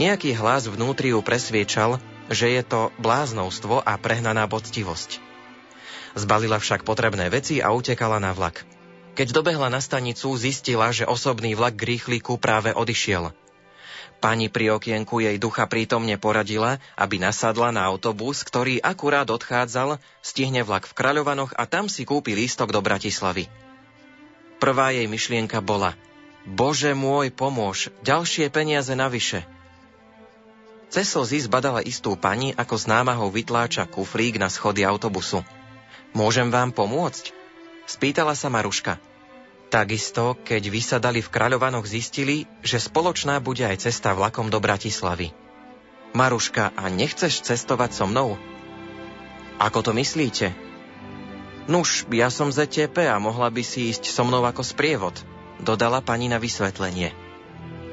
Nejaký 0.00 0.32
hlas 0.38 0.64
vnútri 0.64 1.12
ju 1.12 1.20
presviečal, 1.20 2.00
že 2.32 2.48
je 2.48 2.62
to 2.64 2.88
bláznovstvo 3.02 3.84
a 3.84 3.92
prehnaná 4.00 4.48
poctivosť. 4.48 5.20
Zbalila 6.16 6.56
však 6.56 6.88
potrebné 6.88 7.28
veci 7.28 7.60
a 7.60 7.74
utekala 7.74 8.16
na 8.16 8.32
vlak. 8.32 8.64
Keď 9.18 9.34
dobehla 9.34 9.68
na 9.68 9.82
stanicu, 9.82 10.32
zistila, 10.38 10.88
že 10.94 11.04
osobný 11.04 11.52
vlak 11.58 11.76
k 11.76 11.96
rýchliku 11.96 12.38
práve 12.40 12.72
odišiel. 12.72 13.34
Pani 14.20 14.52
pri 14.52 14.76
okienku 14.76 15.24
jej 15.24 15.40
ducha 15.40 15.64
prítomne 15.64 16.20
poradila, 16.20 16.76
aby 16.92 17.16
nasadla 17.16 17.72
na 17.72 17.88
autobus, 17.88 18.44
ktorý 18.44 18.76
akurát 18.84 19.24
odchádzal, 19.32 19.96
stihne 20.20 20.60
vlak 20.60 20.84
v 20.84 20.92
Kraľovanoch 20.92 21.56
a 21.56 21.64
tam 21.64 21.88
si 21.88 22.04
kúpi 22.04 22.36
lístok 22.36 22.68
do 22.68 22.84
Bratislavy. 22.84 23.48
Prvá 24.60 24.92
jej 24.92 25.08
myšlienka 25.08 25.64
bola 25.64 25.96
Bože 26.44 26.92
môj, 26.92 27.32
pomôž, 27.32 27.88
ďalšie 28.04 28.52
peniaze 28.52 28.92
navyše. 28.92 29.40
Cez 30.92 31.08
slzy 31.08 31.48
zbadala 31.48 31.80
istú 31.80 32.12
pani, 32.12 32.52
ako 32.52 32.76
s 32.76 32.84
námahou 32.84 33.32
vytláča 33.32 33.88
kufrík 33.88 34.36
na 34.36 34.52
schody 34.52 34.84
autobusu. 34.84 35.40
Môžem 36.12 36.52
vám 36.52 36.76
pomôcť? 36.76 37.32
Spýtala 37.88 38.36
sa 38.36 38.52
Maruška. 38.52 39.00
Takisto, 39.70 40.34
keď 40.42 40.66
vysadali 40.66 41.22
v 41.22 41.30
Kraľovanoch, 41.30 41.86
zistili, 41.86 42.42
že 42.58 42.82
spoločná 42.82 43.38
bude 43.38 43.62
aj 43.62 43.86
cesta 43.86 44.10
vlakom 44.18 44.50
do 44.50 44.58
Bratislavy. 44.58 45.30
Maruška, 46.10 46.74
a 46.74 46.90
nechceš 46.90 47.46
cestovať 47.46 47.94
so 47.94 48.10
mnou? 48.10 48.34
Ako 49.62 49.86
to 49.86 49.94
myslíte? 49.94 50.50
Nuž, 51.70 52.02
ja 52.10 52.34
som 52.34 52.50
ZTP 52.50 53.06
a 53.06 53.22
mohla 53.22 53.46
by 53.46 53.62
si 53.62 53.94
ísť 53.94 54.10
so 54.10 54.26
mnou 54.26 54.42
ako 54.42 54.66
sprievod, 54.66 55.14
dodala 55.62 56.02
pani 56.02 56.26
na 56.26 56.42
vysvetlenie. 56.42 57.14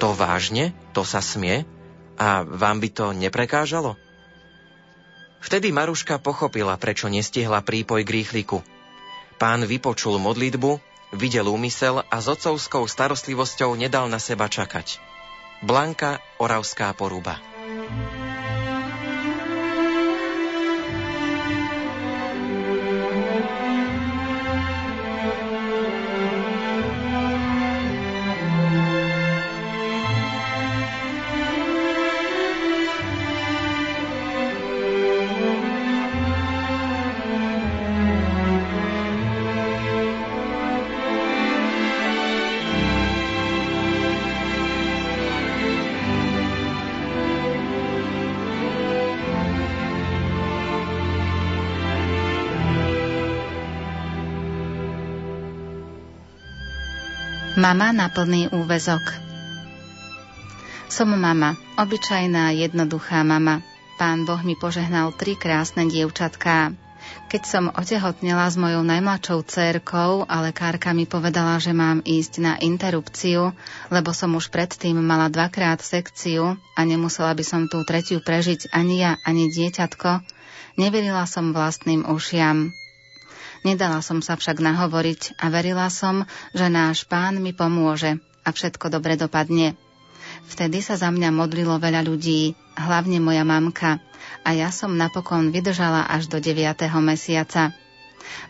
To 0.02 0.18
vážne? 0.18 0.74
To 0.98 1.06
sa 1.06 1.22
smie? 1.22 1.62
A 2.18 2.42
vám 2.42 2.82
by 2.82 2.90
to 2.90 3.06
neprekážalo? 3.14 3.94
Vtedy 5.46 5.70
Maruška 5.70 6.18
pochopila, 6.18 6.74
prečo 6.82 7.06
nestihla 7.06 7.62
prípoj 7.62 8.02
k 8.02 8.10
rýchliku. 8.18 8.66
Pán 9.38 9.62
vypočul 9.70 10.18
modlitbu 10.18 10.87
Videl 11.16 11.48
úmysel 11.48 12.04
a 12.04 12.18
s 12.20 12.28
otcovskou 12.28 12.84
starostlivosťou 12.84 13.80
nedal 13.80 14.12
na 14.12 14.20
seba 14.20 14.52
čakať. 14.52 15.00
Blanka, 15.64 16.20
Oravská 16.38 16.92
poruba. 16.94 17.40
Mama 57.58 57.90
na 57.90 58.06
plný 58.06 58.54
úvezok 58.54 59.02
Som 60.94 61.10
mama, 61.18 61.58
obyčajná, 61.74 62.54
jednoduchá 62.54 63.26
mama. 63.26 63.66
Pán 63.98 64.30
Boh 64.30 64.38
mi 64.46 64.54
požehnal 64.54 65.10
tri 65.18 65.34
krásne 65.34 65.90
dievčatká. 65.90 66.78
Keď 67.34 67.42
som 67.50 67.74
otehotnela 67.74 68.46
s 68.46 68.62
mojou 68.62 68.86
najmladšou 68.86 69.42
cérkou 69.50 70.22
a 70.30 70.46
lekárka 70.46 70.94
mi 70.94 71.10
povedala, 71.10 71.58
že 71.58 71.74
mám 71.74 72.06
ísť 72.06 72.46
na 72.46 72.54
interrupciu, 72.62 73.58
lebo 73.90 74.14
som 74.14 74.38
už 74.38 74.54
predtým 74.54 75.02
mala 75.02 75.26
dvakrát 75.26 75.82
sekciu 75.82 76.62
a 76.78 76.80
nemusela 76.86 77.34
by 77.34 77.42
som 77.42 77.66
tú 77.66 77.82
tretiu 77.82 78.22
prežiť 78.22 78.70
ani 78.70 79.02
ja, 79.02 79.18
ani 79.26 79.50
dieťatko, 79.50 80.22
neverila 80.78 81.26
som 81.26 81.58
vlastným 81.58 82.06
ušiam. 82.06 82.70
Nedala 83.66 84.04
som 84.06 84.22
sa 84.22 84.38
však 84.38 84.62
nahovoriť 84.62 85.42
a 85.42 85.50
verila 85.50 85.90
som, 85.90 86.26
že 86.54 86.68
náš 86.70 87.08
pán 87.08 87.42
mi 87.42 87.56
pomôže 87.56 88.20
a 88.46 88.50
všetko 88.54 88.94
dobre 88.94 89.18
dopadne. 89.18 89.74
Vtedy 90.48 90.80
sa 90.80 90.96
za 90.96 91.10
mňa 91.12 91.30
modlilo 91.34 91.76
veľa 91.82 92.06
ľudí, 92.06 92.56
hlavne 92.78 93.20
moja 93.20 93.44
mamka, 93.44 94.00
a 94.48 94.50
ja 94.56 94.72
som 94.72 94.96
napokon 94.96 95.52
vydržala 95.52 96.08
až 96.08 96.32
do 96.32 96.40
9. 96.40 96.56
mesiaca. 97.04 97.76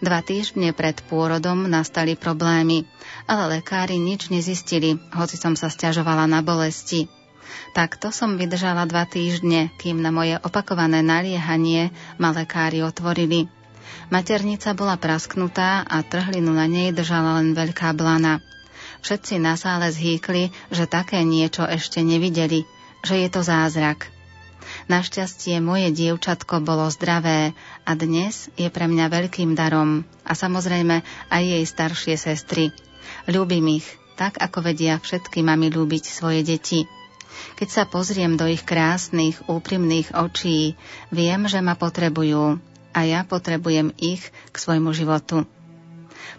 Dva 0.02 0.22
týždne 0.22 0.74
pred 0.74 0.98
pôrodom 1.06 1.66
nastali 1.66 2.14
problémy, 2.18 2.86
ale 3.26 3.62
lekári 3.62 3.98
nič 3.98 4.30
nezistili, 4.30 4.98
hoci 5.14 5.38
som 5.38 5.58
sa 5.58 5.70
stiažovala 5.70 6.30
na 6.30 6.46
bolesti. 6.46 7.10
Takto 7.74 8.14
som 8.14 8.38
vydržala 8.38 8.86
dva 8.90 9.06
týždne, 9.06 9.74
kým 9.82 10.02
na 10.02 10.14
moje 10.14 10.38
opakované 10.42 11.02
naliehanie 11.02 11.94
ma 12.18 12.34
lekári 12.34 12.82
otvorili. 12.86 13.50
Maternica 14.08 14.72
bola 14.72 14.96
prasknutá 14.96 15.84
a 15.84 16.00
trhlinu 16.00 16.56
na 16.56 16.64
nej 16.64 16.96
držala 16.96 17.44
len 17.44 17.52
veľká 17.52 17.92
blana. 17.92 18.40
Všetci 19.04 19.36
na 19.36 19.60
sále 19.60 19.92
zhýkli, 19.92 20.56
že 20.72 20.88
také 20.88 21.28
niečo 21.28 21.68
ešte 21.68 22.00
nevideli, 22.00 22.64
že 23.04 23.20
je 23.20 23.28
to 23.28 23.44
zázrak. 23.44 24.08
Našťastie 24.88 25.60
moje 25.60 25.92
dievčatko 25.92 26.64
bolo 26.64 26.88
zdravé 26.88 27.52
a 27.84 27.92
dnes 28.00 28.48
je 28.56 28.72
pre 28.72 28.88
mňa 28.88 29.12
veľkým 29.12 29.60
darom 29.60 30.08
a 30.24 30.32
samozrejme 30.32 31.04
aj 31.28 31.44
jej 31.44 31.64
staršie 31.68 32.16
sestry. 32.16 32.72
Ľúbim 33.28 33.68
ich, 33.76 33.88
tak 34.16 34.40
ako 34.40 34.72
vedia 34.72 35.04
všetky 35.04 35.44
mami 35.44 35.68
ľúbiť 35.68 36.04
svoje 36.08 36.48
deti. 36.48 36.88
Keď 37.60 37.68
sa 37.68 37.84
pozriem 37.84 38.40
do 38.40 38.48
ich 38.48 38.64
krásnych, 38.64 39.40
úprimných 39.52 40.16
očí, 40.16 40.80
viem, 41.12 41.44
že 41.46 41.60
ma 41.60 41.76
potrebujú 41.76 42.60
a 42.98 43.06
ja 43.06 43.22
potrebujem 43.22 43.94
ich 44.02 44.26
k 44.50 44.56
svojmu 44.58 44.90
životu. 44.98 45.46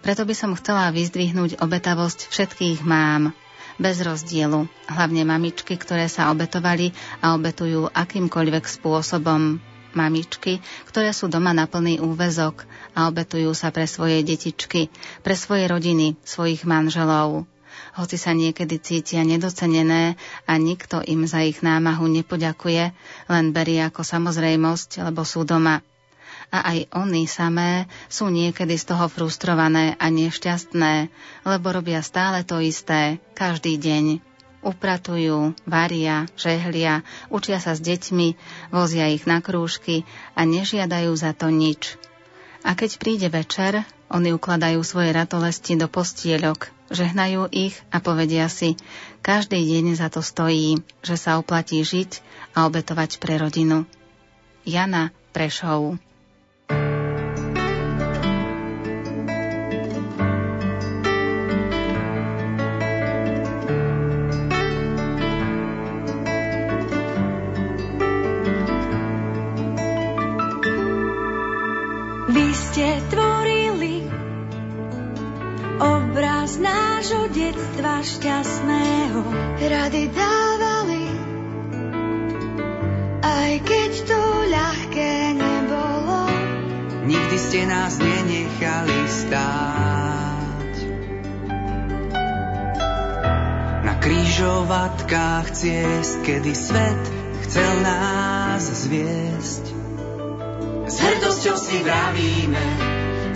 Preto 0.03 0.27
by 0.27 0.35
som 0.35 0.59
chcela 0.59 0.91
vyzdvihnúť 0.91 1.63
obetavosť 1.63 2.27
všetkých 2.27 2.83
mám, 2.83 3.31
bez 3.79 4.03
rozdielu, 4.03 4.67
hlavne 4.91 5.23
mamičky, 5.23 5.79
ktoré 5.79 6.11
sa 6.11 6.35
obetovali 6.35 6.91
a 7.23 7.39
obetujú 7.39 7.87
akýmkoľvek 7.95 8.67
spôsobom. 8.67 9.63
Mamičky, 9.89 10.61
ktoré 10.85 11.17
sú 11.17 11.33
doma 11.33 11.57
na 11.57 11.65
plný 11.65 12.03
úvezok 12.05 12.69
a 12.93 13.09
obetujú 13.09 13.57
sa 13.57 13.73
pre 13.73 13.89
svoje 13.89 14.21
detičky, 14.21 14.93
pre 15.25 15.33
svoje 15.33 15.65
rodiny, 15.65 16.19
svojich 16.27 16.69
manželov 16.69 17.49
hoci 17.99 18.15
sa 18.15 18.31
niekedy 18.31 18.79
cítia 18.79 19.27
nedocenené 19.27 20.15
a 20.47 20.53
nikto 20.55 21.03
im 21.03 21.27
za 21.27 21.43
ich 21.43 21.63
námahu 21.67 22.07
nepoďakuje, 22.07 22.95
len 23.27 23.45
berie 23.51 23.83
ako 23.83 24.07
samozrejmosť, 24.07 25.03
lebo 25.03 25.27
sú 25.27 25.43
doma. 25.43 25.83
A 26.49 26.65
aj 26.73 26.79
oni 26.97 27.29
samé 27.29 27.85
sú 28.09 28.33
niekedy 28.33 28.81
z 28.81 28.89
toho 28.89 29.13
frustrované 29.13 30.01
a 30.01 30.09
nešťastné, 30.09 31.13
lebo 31.45 31.67
robia 31.69 32.01
stále 32.01 32.41
to 32.41 32.57
isté, 32.65 33.21
každý 33.37 33.77
deň. 33.77 34.25
Upratujú, 34.59 35.55
varia, 35.69 36.27
žehlia, 36.35 37.07
učia 37.31 37.63
sa 37.63 37.77
s 37.77 37.81
deťmi, 37.85 38.35
vozia 38.75 39.07
ich 39.13 39.29
na 39.29 39.39
krúžky 39.45 40.03
a 40.35 40.43
nežiadajú 40.43 41.13
za 41.15 41.37
to 41.37 41.53
nič. 41.53 41.95
A 42.67 42.75
keď 42.75 42.91
príde 42.99 43.29
večer, 43.31 43.87
oni 44.09 44.33
ukladajú 44.35 44.81
svoje 44.83 45.13
ratolesti 45.15 45.77
do 45.77 45.87
postieľok, 45.87 46.73
žehnajú 46.89 47.53
ich 47.53 47.77
a 47.93 48.01
povedia 48.01 48.49
si, 48.49 48.75
každý 49.21 49.61
deň 49.61 50.01
za 50.01 50.09
to 50.09 50.25
stojí, 50.25 50.81
že 51.05 51.21
sa 51.21 51.37
oplatí 51.37 51.85
žiť 51.85 52.25
a 52.57 52.65
obetovať 52.67 53.21
pre 53.21 53.37
rodinu. 53.37 53.85
Jana 54.65 55.15
Prešov 55.31 56.08
Rady 79.69 80.05
dávali, 80.17 81.05
aj 83.21 83.53
keď 83.69 83.93
to 84.09 84.21
ľahké 84.49 85.13
nebolo. 85.37 86.21
Nikdy 87.05 87.37
ste 87.37 87.69
nás 87.69 88.01
nenechali 88.01 89.01
stáť. 89.13 90.75
Na 93.85 93.95
krížovatkách 94.01 95.53
ciest, 95.53 96.25
kedy 96.25 96.53
svet 96.57 97.03
chcel 97.45 97.73
nás 97.85 98.65
zviesť 98.65 99.79
s 100.89 100.97
hrdosťou 101.05 101.57
si 101.61 101.85
vravíme, 101.85 102.67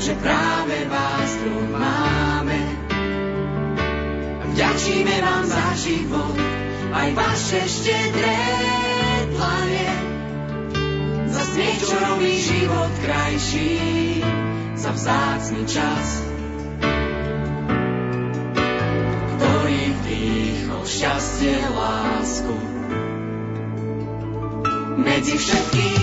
že 0.01 0.17
práve 0.17 0.89
vás 0.89 1.31
tu 1.37 1.53
máme. 1.69 2.82
Vďačíme 4.53 5.17
vám 5.25 5.49
za 5.49 5.67
život, 5.81 6.37
aj 6.93 7.09
vaše 7.17 7.61
štedré 7.65 8.41
dlanie. 9.33 9.93
Za 11.33 11.43
smiech, 11.57 11.81
čo 11.81 11.97
robí 11.97 12.37
život 12.37 12.93
krajší, 13.01 13.81
za 14.77 14.93
vzácný 14.93 15.65
čas. 15.65 16.07
Ktorý 19.41 19.81
vdýchol 20.05 20.83
šťastie, 20.85 21.57
lásku 21.73 22.57
medzi 25.01 25.35
všetkých 25.41 26.02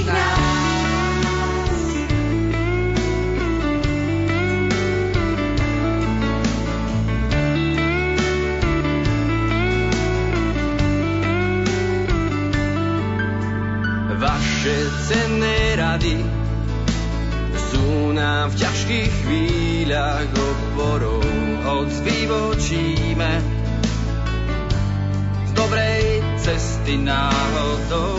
cesty 26.89 26.97
náhodou. 26.97 28.18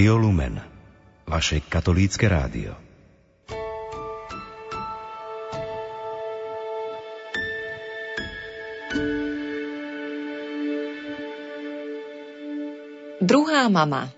Rádio 0.00 0.16
Lumen. 0.16 0.56
Vaše 1.28 1.60
katolícke 1.60 2.24
rádio. 2.24 2.72
Druhá 13.20 13.68
mama 13.68 14.08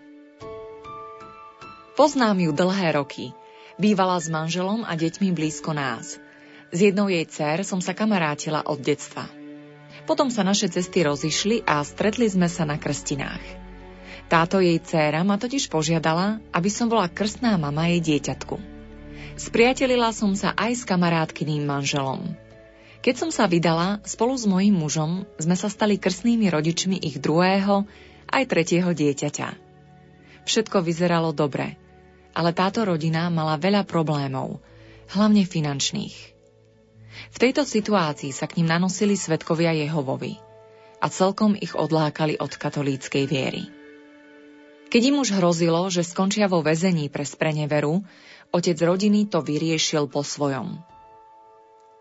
Poznám 1.99 2.39
ju 2.39 2.55
dlhé 2.55 2.95
roky. 2.95 3.35
Bývala 3.75 4.23
s 4.23 4.31
manželom 4.31 4.87
a 4.87 4.95
deťmi 4.95 5.35
blízko 5.35 5.75
nás. 5.75 6.23
S 6.71 6.79
jednou 6.79 7.11
jej 7.11 7.27
dcer 7.27 7.67
som 7.67 7.83
sa 7.83 7.91
kamarátila 7.91 8.71
od 8.71 8.79
detstva. 8.79 9.27
Potom 10.07 10.31
sa 10.31 10.47
naše 10.47 10.71
cesty 10.71 11.03
rozišli 11.03 11.67
a 11.67 11.83
stretli 11.83 12.31
sme 12.31 12.47
sa 12.47 12.63
na 12.63 12.79
krstinách. 12.79 13.62
Táto 14.33 14.65
jej 14.65 14.81
dcéra 14.81 15.21
ma 15.29 15.37
totiž 15.37 15.69
požiadala, 15.69 16.41
aby 16.57 16.73
som 16.73 16.89
bola 16.89 17.05
krstná 17.05 17.61
mama 17.61 17.93
jej 17.93 18.01
dieťatku. 18.01 18.57
Spriatelila 19.37 20.09
som 20.17 20.33
sa 20.33 20.57
aj 20.57 20.73
s 20.73 20.83
kamarátkyným 20.89 21.69
manželom. 21.69 22.33
Keď 23.05 23.15
som 23.21 23.29
sa 23.29 23.45
vydala, 23.45 24.01
spolu 24.09 24.33
s 24.33 24.49
mojím 24.49 24.81
mužom 24.81 25.29
sme 25.37 25.53
sa 25.53 25.69
stali 25.69 26.01
krstnými 26.01 26.49
rodičmi 26.49 26.97
ich 27.05 27.21
druhého 27.21 27.85
aj 28.33 28.43
tretieho 28.49 28.89
dieťaťa. 28.97 29.49
Všetko 30.49 30.81
vyzeralo 30.81 31.37
dobre, 31.37 31.77
ale 32.33 32.57
táto 32.57 32.89
rodina 32.89 33.29
mala 33.29 33.61
veľa 33.61 33.85
problémov, 33.85 34.65
hlavne 35.13 35.45
finančných. 35.45 36.17
V 37.29 37.37
tejto 37.37 37.69
situácii 37.69 38.33
sa 38.33 38.49
k 38.49 38.65
ním 38.65 38.73
nanosili 38.73 39.13
svetkovia 39.13 39.77
Jehovovi 39.77 40.41
a 41.05 41.13
celkom 41.13 41.53
ich 41.53 41.77
odlákali 41.77 42.41
od 42.41 42.57
katolíckej 42.57 43.29
viery. 43.29 43.82
Keď 44.93 45.03
im 45.09 45.17
už 45.25 45.41
hrozilo, 45.41 45.89
že 45.89 46.05
skončia 46.05 46.53
vo 46.53 46.61
väzení 46.61 47.09
pre 47.09 47.25
spreneveru, 47.25 48.05
otec 48.53 48.77
rodiny 48.77 49.25
to 49.25 49.41
vyriešil 49.41 50.13
po 50.13 50.21
svojom– 50.21 50.77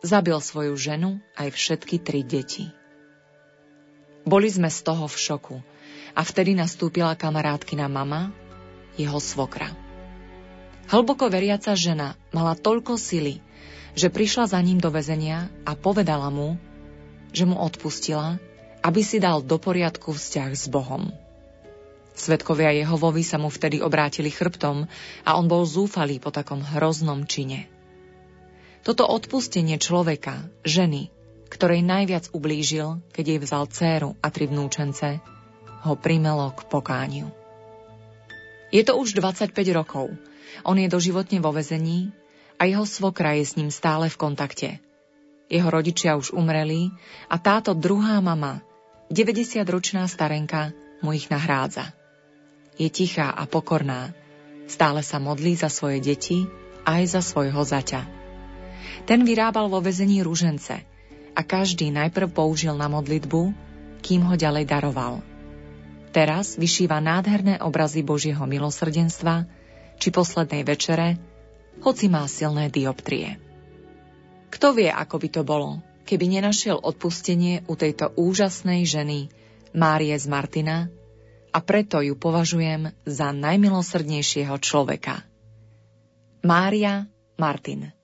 Zabil 0.01 0.33
svoju 0.41 0.73
ženu 0.73 1.21
aj 1.37 1.53
všetky 1.53 2.01
tri 2.01 2.25
deti. 2.25 2.73
Boli 4.25 4.49
sme 4.49 4.73
z 4.73 4.81
toho 4.81 5.05
v 5.05 5.13
šoku 5.13 5.57
a 6.17 6.21
vtedy 6.25 6.57
nastúpila 6.57 7.13
kamarátkina 7.13 7.85
mama, 7.85 8.33
jeho 8.97 9.21
svokra. 9.21 9.69
Hlboko 10.89 11.29
veriaca 11.29 11.77
žena 11.77 12.17
mala 12.33 12.57
toľko 12.57 12.97
sily, 12.97 13.45
že 13.93 14.09
prišla 14.09 14.49
za 14.49 14.59
ním 14.65 14.81
do 14.81 14.89
väzenia 14.89 15.53
a 15.69 15.77
povedala 15.77 16.33
mu, 16.33 16.57
že 17.29 17.45
mu 17.45 17.61
odpustila, 17.61 18.41
aby 18.81 19.05
si 19.05 19.21
dal 19.21 19.45
do 19.45 19.61
poriadku 19.61 20.17
vzťah 20.17 20.49
s 20.49 20.65
Bohom. 20.65 21.13
Svetkovia 22.21 22.69
Jehovovi 22.69 23.25
sa 23.25 23.41
mu 23.41 23.49
vtedy 23.49 23.81
obrátili 23.81 24.29
chrbtom 24.29 24.85
a 25.25 25.29
on 25.41 25.49
bol 25.49 25.65
zúfalý 25.65 26.21
po 26.21 26.29
takom 26.29 26.61
hroznom 26.61 27.25
čine. 27.25 27.65
Toto 28.85 29.09
odpustenie 29.09 29.81
človeka, 29.81 30.45
ženy, 30.61 31.09
ktorej 31.49 31.81
najviac 31.81 32.29
ublížil, 32.29 33.01
keď 33.09 33.25
jej 33.25 33.39
vzal 33.41 33.65
dceru 33.73 34.09
a 34.21 34.29
tri 34.29 34.45
vnúčence, 34.45 35.17
ho 35.81 35.93
primelo 35.97 36.53
k 36.53 36.61
pokániu. 36.69 37.33
Je 38.69 38.85
to 38.85 39.01
už 39.01 39.17
25 39.17 39.57
rokov. 39.73 40.13
On 40.61 40.77
je 40.77 40.85
doživotne 40.85 41.41
vo 41.41 41.49
vezení 41.49 42.13
a 42.61 42.69
jeho 42.69 42.85
svokra 42.85 43.33
je 43.41 43.49
s 43.49 43.57
ním 43.57 43.73
stále 43.73 44.13
v 44.13 44.17
kontakte. 44.21 44.69
Jeho 45.49 45.73
rodičia 45.73 46.13
už 46.21 46.37
umreli 46.37 46.93
a 47.27 47.41
táto 47.41 47.73
druhá 47.73 48.21
mama, 48.21 48.61
90-ročná 49.09 50.05
starenka, 50.05 50.69
mu 51.01 51.17
ich 51.17 51.27
nahrádza. 51.27 52.00
Je 52.79 52.87
tichá 52.87 53.31
a 53.31 53.43
pokorná. 53.47 54.15
Stále 54.67 55.03
sa 55.03 55.19
modlí 55.19 55.59
za 55.59 55.67
svoje 55.67 55.99
deti 55.99 56.47
aj 56.87 57.17
za 57.17 57.21
svojho 57.21 57.61
zaťa. 57.61 58.07
Ten 59.03 59.25
vyrábal 59.25 59.67
vo 59.67 59.81
vezení 59.81 60.21
rúžence 60.21 60.75
a 61.31 61.41
každý 61.41 61.89
najprv 61.89 62.31
použil 62.31 62.75
na 62.77 62.87
modlitbu, 62.91 63.41
kým 64.01 64.21
ho 64.27 64.35
ďalej 64.35 64.65
daroval. 64.67 65.21
Teraz 66.11 66.59
vyšíva 66.59 66.99
nádherné 66.99 67.63
obrazy 67.63 68.03
Božieho 68.03 68.43
milosrdenstva 68.43 69.47
či 69.95 70.11
poslednej 70.11 70.67
večere, 70.67 71.15
hoci 71.79 72.11
má 72.11 72.27
silné 72.27 72.67
dioptrie. 72.67 73.39
Kto 74.51 74.75
vie, 74.75 74.91
ako 74.91 75.15
by 75.23 75.29
to 75.31 75.41
bolo, 75.47 75.79
keby 76.03 76.27
nenašiel 76.27 76.75
odpustenie 76.75 77.63
u 77.71 77.79
tejto 77.79 78.11
úžasnej 78.19 78.83
ženy 78.83 79.31
Márie 79.71 80.11
z 80.19 80.27
Martina 80.27 80.91
a 81.51 81.59
preto 81.59 82.01
ju 82.01 82.15
považujem 82.15 82.95
za 83.05 83.31
najmilosrdnejšieho 83.35 84.55
človeka. 84.57 85.21
Mária 86.41 87.05
Martin 87.37 88.00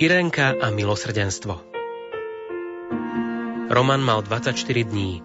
Irenka 0.00 0.56
a 0.56 0.72
milosrdenstvo 0.72 1.60
Roman 3.68 4.00
mal 4.00 4.24
24 4.24 4.56
dní. 4.88 5.20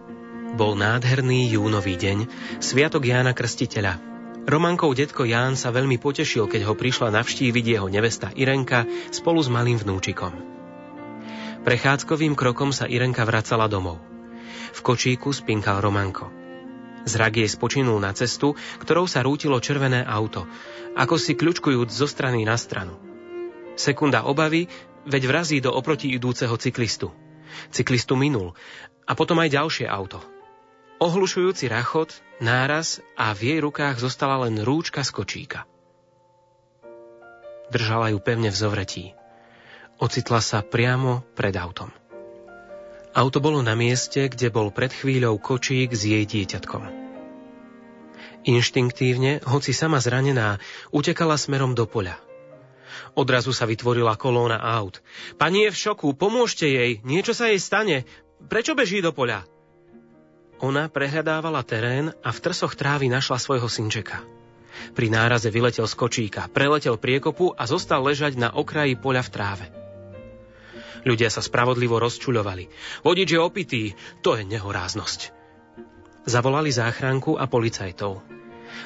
Bol 0.60 0.76
nádherný 0.76 1.48
júnový 1.48 1.96
deň, 1.96 2.28
sviatok 2.60 3.08
Jána 3.08 3.32
Krstiteľa. 3.32 3.96
Romankov 4.44 5.00
detko 5.00 5.24
Ján 5.24 5.56
sa 5.56 5.72
veľmi 5.72 5.96
potešil, 5.96 6.52
keď 6.52 6.68
ho 6.68 6.76
prišla 6.76 7.08
navštíviť 7.08 7.66
jeho 7.72 7.88
nevesta 7.88 8.36
Irenka 8.36 8.84
spolu 9.16 9.40
s 9.40 9.48
malým 9.48 9.80
vnúčikom. 9.80 10.36
Prechádzkovým 11.64 12.36
krokom 12.36 12.76
sa 12.76 12.84
Irenka 12.84 13.24
vracala 13.24 13.72
domov. 13.72 14.04
V 14.76 14.80
kočíku 14.84 15.32
spinkal 15.32 15.80
Romanko. 15.80 16.28
Zrak 17.08 17.40
jej 17.40 17.48
spočinul 17.48 18.04
na 18.04 18.12
cestu, 18.12 18.60
ktorou 18.84 19.08
sa 19.08 19.24
rútilo 19.24 19.56
červené 19.64 20.04
auto, 20.04 20.44
ako 21.00 21.16
si 21.16 21.40
kľučkujúc 21.40 21.88
zo 21.88 22.12
strany 22.12 22.44
na 22.44 22.60
stranu. 22.60 23.15
Sekunda 23.76 24.24
obavy, 24.24 24.68
veď 25.06 25.24
vrazí 25.30 25.58
do 25.62 25.72
oproti 25.72 26.12
idúceho 26.16 26.56
cyklistu. 26.58 27.12
Cyklistu 27.72 28.18
minul 28.18 28.56
a 29.06 29.14
potom 29.14 29.38
aj 29.40 29.54
ďalšie 29.54 29.88
auto. 29.88 30.20
Ohlušujúci 30.98 31.68
rachot, 31.68 32.16
náraz 32.40 33.04
a 33.20 33.36
v 33.36 33.54
jej 33.54 33.60
rukách 33.60 34.00
zostala 34.00 34.48
len 34.48 34.64
rúčka 34.64 35.04
z 35.04 35.12
kočíka. 35.12 35.60
Držala 37.70 38.16
ju 38.16 38.20
pevne 38.24 38.50
v 38.50 38.58
zovretí. 38.58 39.06
Ocitla 40.00 40.40
sa 40.40 40.64
priamo 40.64 41.24
pred 41.36 41.56
autom. 41.56 41.92
Auto 43.16 43.40
bolo 43.40 43.64
na 43.64 43.80
mieste, 43.80 44.28
kde 44.28 44.52
bol 44.52 44.76
pred 44.76 44.92
chvíľou 44.92 45.40
kočík 45.40 45.96
s 45.96 46.04
jej 46.04 46.28
dieťatkom. 46.28 46.84
Inštinktívne, 48.46 49.40
hoci 49.48 49.72
sama 49.72 50.04
zranená, 50.04 50.60
utekala 50.92 51.40
smerom 51.40 51.74
do 51.74 51.88
poľa. 51.88 52.25
Odrazu 53.16 53.52
sa 53.56 53.68
vytvorila 53.68 54.20
kolóna 54.20 54.60
aut. 54.60 55.00
Pani 55.36 55.68
je 55.68 55.74
v 55.74 55.82
šoku, 55.90 56.14
pomôžte 56.16 56.68
jej, 56.68 57.00
niečo 57.04 57.32
sa 57.36 57.50
jej 57.52 57.60
stane. 57.60 58.04
Prečo 58.46 58.76
beží 58.76 59.00
do 59.00 59.16
poľa? 59.16 59.48
Ona 60.64 60.88
prehľadávala 60.88 61.62
terén 61.68 62.16
a 62.24 62.30
v 62.32 62.40
trsoch 62.40 62.80
trávy 62.80 63.12
našla 63.12 63.36
svojho 63.40 63.68
synčeka. 63.68 64.24
Pri 64.96 65.08
náraze 65.08 65.52
vyletel 65.52 65.88
z 65.88 65.96
kočíka, 65.96 66.48
preletel 66.52 67.00
priekopu 67.00 67.52
a 67.56 67.64
zostal 67.68 68.04
ležať 68.04 68.36
na 68.40 68.52
okraji 68.52 68.96
poľa 69.00 69.24
v 69.24 69.32
tráve. 69.32 69.66
Ľudia 71.06 71.30
sa 71.30 71.40
spravodlivo 71.44 72.02
rozčuľovali. 72.02 72.66
Vodič 73.06 73.30
je 73.36 73.40
opitý, 73.40 73.84
to 74.26 74.36
je 74.36 74.44
nehoráznosť. 74.44 75.36
Zavolali 76.26 76.74
záchranku 76.74 77.38
a 77.38 77.46
policajtov. 77.46 78.26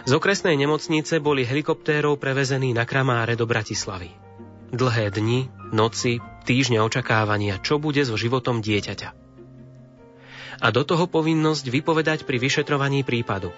Z 0.07 0.11
okresnej 0.15 0.55
nemocnice 0.55 1.19
boli 1.19 1.43
helikoptérov 1.43 2.17
prevezení 2.17 2.71
na 2.71 2.87
Kramáre 2.87 3.35
do 3.35 3.43
Bratislavy. 3.43 4.11
Dlhé 4.69 5.09
dni, 5.09 5.49
noci, 5.73 6.21
týždne 6.45 6.79
očakávania, 6.85 7.57
čo 7.59 7.81
bude 7.81 8.01
so 8.05 8.13
životom 8.15 8.61
dieťaťa. 8.61 9.09
A 10.59 10.67
do 10.69 10.83
toho 10.83 11.07
povinnosť 11.07 11.71
vypovedať 11.71 12.27
pri 12.27 12.37
vyšetrovaní 12.37 13.07
prípadu. 13.07 13.49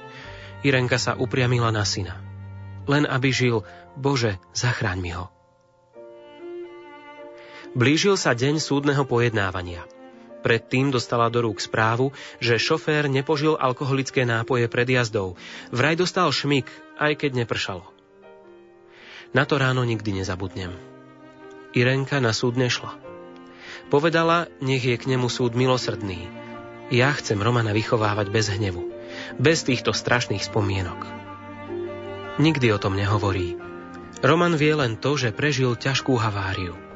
Irenka 0.61 1.01
sa 1.01 1.17
upriamila 1.17 1.73
na 1.73 1.81
syna. 1.81 2.21
Len 2.85 3.09
aby 3.09 3.33
žil, 3.33 3.65
Bože, 3.97 4.37
zachráň 4.53 4.97
mi 5.01 5.11
ho. 5.13 5.29
Blížil 7.71 8.19
sa 8.19 8.35
deň 8.35 8.59
súdneho 8.59 9.07
pojednávania– 9.07 9.87
Predtým 10.41 10.89
dostala 10.89 11.29
do 11.29 11.45
rúk 11.45 11.61
správu, 11.61 12.13
že 12.41 12.57
šofér 12.57 13.05
nepožil 13.05 13.53
alkoholické 13.57 14.25
nápoje 14.25 14.65
pred 14.65 14.89
jazdou. 14.89 15.37
Vraj 15.69 15.93
dostal 15.93 16.29
šmik, 16.33 16.65
aj 16.97 17.13
keď 17.21 17.45
nepršalo. 17.45 17.85
Na 19.31 19.47
to 19.47 19.61
ráno 19.61 19.85
nikdy 19.85 20.11
nezabudnem. 20.17 20.73
Irenka 21.71 22.19
na 22.19 22.35
súd 22.35 22.59
nešla. 22.59 22.97
Povedala, 23.87 24.51
nech 24.59 24.83
je 24.83 24.97
k 24.99 25.07
nemu 25.07 25.31
súd 25.31 25.55
milosrdný. 25.55 26.27
Ja 26.91 27.15
chcem 27.15 27.39
Romana 27.39 27.71
vychovávať 27.71 28.27
bez 28.27 28.51
hnevu, 28.51 28.91
bez 29.39 29.63
týchto 29.63 29.95
strašných 29.95 30.43
spomienok. 30.43 30.99
Nikdy 32.41 32.67
o 32.75 32.81
tom 32.81 32.99
nehovorí. 32.99 33.55
Roman 34.19 34.59
vie 34.59 34.75
len 34.75 34.99
to, 34.99 35.15
že 35.15 35.31
prežil 35.31 35.79
ťažkú 35.79 36.19
haváriu. 36.19 36.90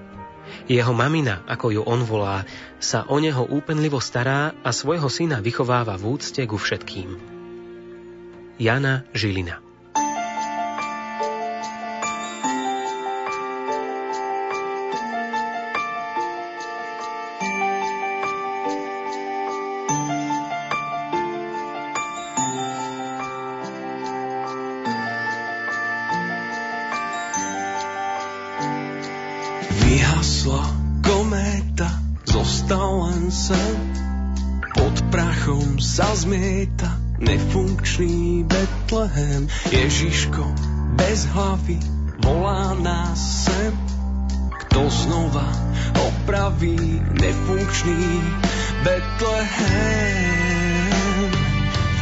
Jeho 0.70 0.94
mamina, 0.94 1.42
ako 1.50 1.66
ju 1.74 1.82
on 1.84 2.06
volá, 2.06 2.46
sa 2.78 3.04
o 3.10 3.18
neho 3.18 3.44
úpenlivo 3.46 3.98
stará 3.98 4.54
a 4.62 4.70
svojho 4.70 5.10
syna 5.10 5.42
vychováva 5.42 5.98
v 5.98 6.16
úcte 6.16 6.42
ku 6.46 6.56
všetkým. 6.56 7.10
Jana 8.56 9.04
Žilina 9.12 9.65
hlavy 41.36 41.76
volá 42.24 42.72
nás 42.80 43.20
sem. 43.44 43.76
Kto 44.66 44.88
znova 44.88 45.44
opraví 46.00 46.80
nefunkčný 47.20 48.24
Betlehem? 48.88 50.16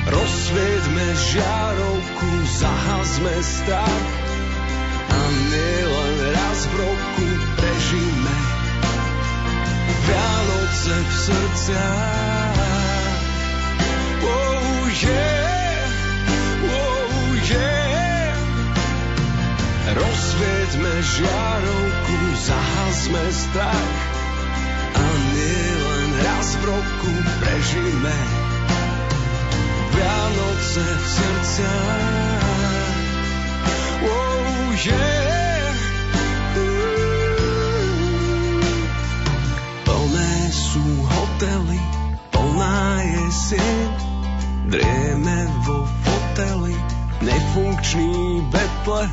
Rozsvietme 0.06 1.08
žiarovku, 1.18 2.30
zahazme 2.62 3.34
strach 3.42 4.13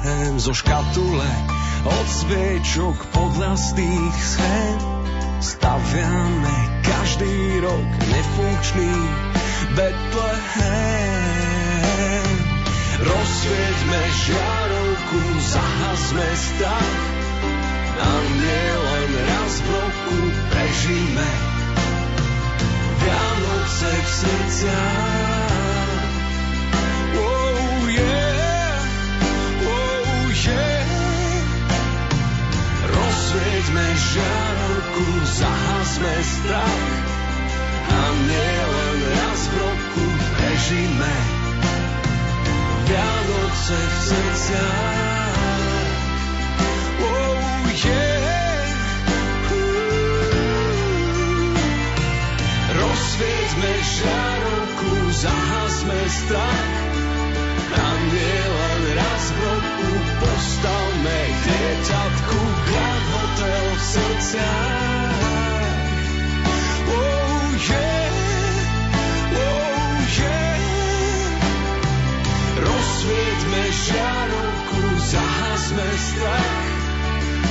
Betlehem 0.00 0.40
zo 0.40 0.56
škatule, 0.56 1.28
od 1.84 2.06
sviečok 2.08 2.96
podľastých 3.12 4.16
schém. 4.16 4.80
Staviame 5.44 6.56
každý 6.80 7.60
rok 7.60 7.84
nefunkčný 8.08 8.96
Betlehem. 9.76 10.00
Rozsvieťme 12.96 14.00
žiarovku, 14.24 15.20
zahasme 15.52 16.28
strach 16.32 16.96
a 18.00 18.10
nielen 18.40 19.10
raz 19.20 19.52
v 19.60 19.68
roku 19.68 20.16
prežíme 20.48 21.28
Vianoce 23.04 23.90
v 24.00 24.08
srdciach. 24.08 25.49
Zahasme 35.30 36.14
strach 36.26 36.86
a 37.90 38.02
nielen 38.26 38.98
raz 39.14 39.40
v 39.46 39.54
roku 39.62 40.06
prežíme 40.34 41.14
Vianoce 42.90 43.78
v 43.78 43.94
srdciach. 44.10 45.38
Oh 46.98 47.70
yeah. 47.70 48.10
Rozsvieťme 52.70 53.72
žiarovku, 53.86 54.90
zahasme 55.14 56.00
strach 56.10 56.70
a 57.70 57.86
nielen 58.10 58.82
raz 58.98 59.24
v 59.30 59.38
roku 59.46 59.90
postavme 60.18 61.18
dieťatku 61.46 62.38
Grand 62.66 63.06
Hotel 63.14 63.64
v 63.70 63.82
srdciach. 63.82 64.99
Žiarovku, 73.90 74.82
zahasme 75.10 75.88
strach 75.98 76.62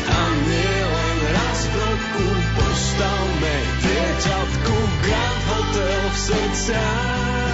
a 0.09 0.21
nielen 0.47 1.17
raz 1.35 1.59
v 1.67 1.73
roku 1.75 2.27
postavme 2.55 3.55
dieťatku 3.83 4.75
Grand 5.03 5.41
Hotel 5.51 6.01
v 6.07 6.15
srdciach. 6.15 7.48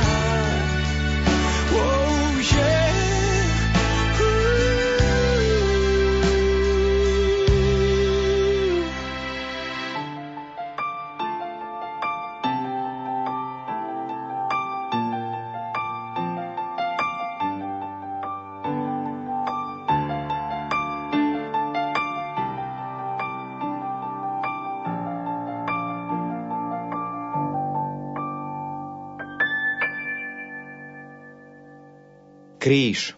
Kríž 32.65 33.13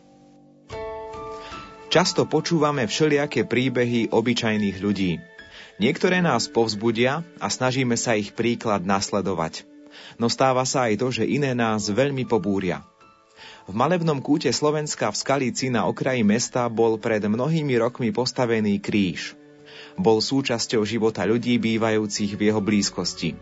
Často 1.88 2.28
počúvame 2.28 2.84
všelijaké 2.84 3.48
príbehy 3.48 4.12
obyčajných 4.12 4.76
ľudí. 4.84 5.24
Niektoré 5.80 6.20
nás 6.20 6.52
povzbudia 6.52 7.24
a 7.40 7.48
snažíme 7.48 7.96
sa 7.96 8.20
ich 8.20 8.36
príklad 8.36 8.84
nasledovať. 8.84 9.64
No 10.20 10.28
stáva 10.28 10.68
sa 10.68 10.92
aj 10.92 11.00
to, 11.00 11.08
že 11.16 11.24
iné 11.24 11.56
nás 11.56 11.88
veľmi 11.88 12.28
pobúria. 12.28 12.84
V 13.64 13.72
malebnom 13.72 14.20
kúte 14.20 14.52
Slovenska 14.52 15.16
v 15.16 15.16
Skalici 15.16 15.72
na 15.72 15.88
okraji 15.88 16.28
mesta 16.28 16.68
bol 16.68 17.00
pred 17.00 17.24
mnohými 17.24 17.80
rokmi 17.80 18.12
postavený 18.12 18.84
kríž. 18.84 19.40
Bol 19.96 20.20
súčasťou 20.20 20.84
života 20.84 21.24
ľudí 21.24 21.56
bývajúcich 21.56 22.36
v 22.36 22.52
jeho 22.52 22.60
blízkosti. 22.60 23.40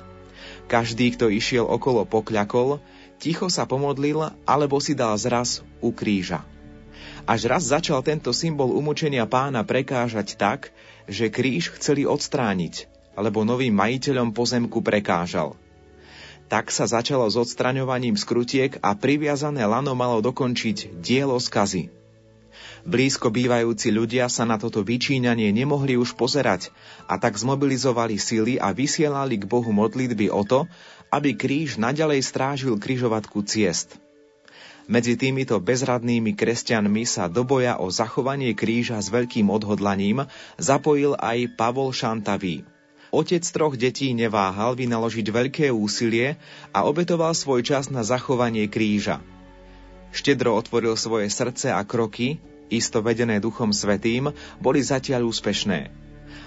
Každý, 0.69 1.17
kto 1.17 1.33
išiel 1.33 1.65
okolo 1.65 2.05
pokľakol, 2.05 2.77
ticho 3.21 3.47
sa 3.47 3.65
pomodlil 3.65 4.31
alebo 4.45 4.77
si 4.79 4.93
dal 4.93 5.15
zraz 5.15 5.65
u 5.81 5.91
kríža. 5.91 6.43
Až 7.25 7.49
raz 7.49 7.65
začal 7.65 8.05
tento 8.05 8.29
symbol 8.29 8.69
umúčenia 8.69 9.25
pána 9.25 9.65
prekážať 9.65 10.37
tak, 10.37 10.69
že 11.09 11.33
kríž 11.33 11.73
chceli 11.73 12.05
odstrániť, 12.05 12.85
lebo 13.17 13.41
novým 13.41 13.73
majiteľom 13.73 14.29
pozemku 14.29 14.85
prekážal. 14.85 15.57
Tak 16.45 16.69
sa 16.69 16.85
začalo 16.85 17.25
s 17.25 17.33
odstraňovaním 17.33 18.13
skrutiek 18.13 18.77
a 18.85 18.93
priviazané 18.93 19.65
lano 19.65 19.97
malo 19.97 20.21
dokončiť 20.21 21.01
dielo 21.01 21.41
skazy. 21.41 21.89
Blízko 22.85 23.33
bývajúci 23.33 23.89
ľudia 23.89 24.29
sa 24.29 24.45
na 24.45 24.61
toto 24.61 24.85
vyčíňanie 24.85 25.49
nemohli 25.49 25.97
už 25.97 26.13
pozerať 26.13 26.69
a 27.09 27.17
tak 27.17 27.33
zmobilizovali 27.33 28.21
sily 28.21 28.61
a 28.61 28.69
vysielali 28.77 29.41
k 29.41 29.49
Bohu 29.49 29.73
modlitby 29.73 30.29
o 30.29 30.45
to, 30.45 30.69
aby 31.15 31.31
kríž 31.31 31.79
naďalej 31.79 32.27
strážil 32.27 32.75
kryžovatku 32.75 33.47
ciest. 33.47 33.95
Medzi 34.85 35.15
týmito 35.15 35.55
bezradnými 35.57 36.35
kresťanmi 36.35 37.07
sa 37.07 37.31
do 37.31 37.47
boja 37.47 37.79
o 37.79 37.87
zachovanie 37.87 38.51
kríža 38.51 38.99
s 38.99 39.07
veľkým 39.07 39.47
odhodlaním 39.47 40.27
zapojil 40.59 41.15
aj 41.15 41.55
Pavol 41.55 41.95
Šantavý. 41.95 42.67
Otec 43.15 43.47
troch 43.47 43.79
detí 43.79 44.11
neváhal 44.11 44.75
vynaložiť 44.75 45.25
veľké 45.31 45.67
úsilie 45.71 46.35
a 46.75 46.83
obetoval 46.83 47.31
svoj 47.31 47.63
čas 47.63 47.87
na 47.87 48.03
zachovanie 48.03 48.67
kríža. 48.67 49.23
Štedro 50.11 50.53
otvoril 50.53 50.99
svoje 50.99 51.31
srdce 51.31 51.71
a 51.71 51.81
kroky, 51.87 52.43
isto 52.67 52.99
vedené 52.99 53.39
Duchom 53.39 53.71
Svetým, 53.71 54.35
boli 54.59 54.83
zatiaľ 54.83 55.31
úspešné. 55.31 56.04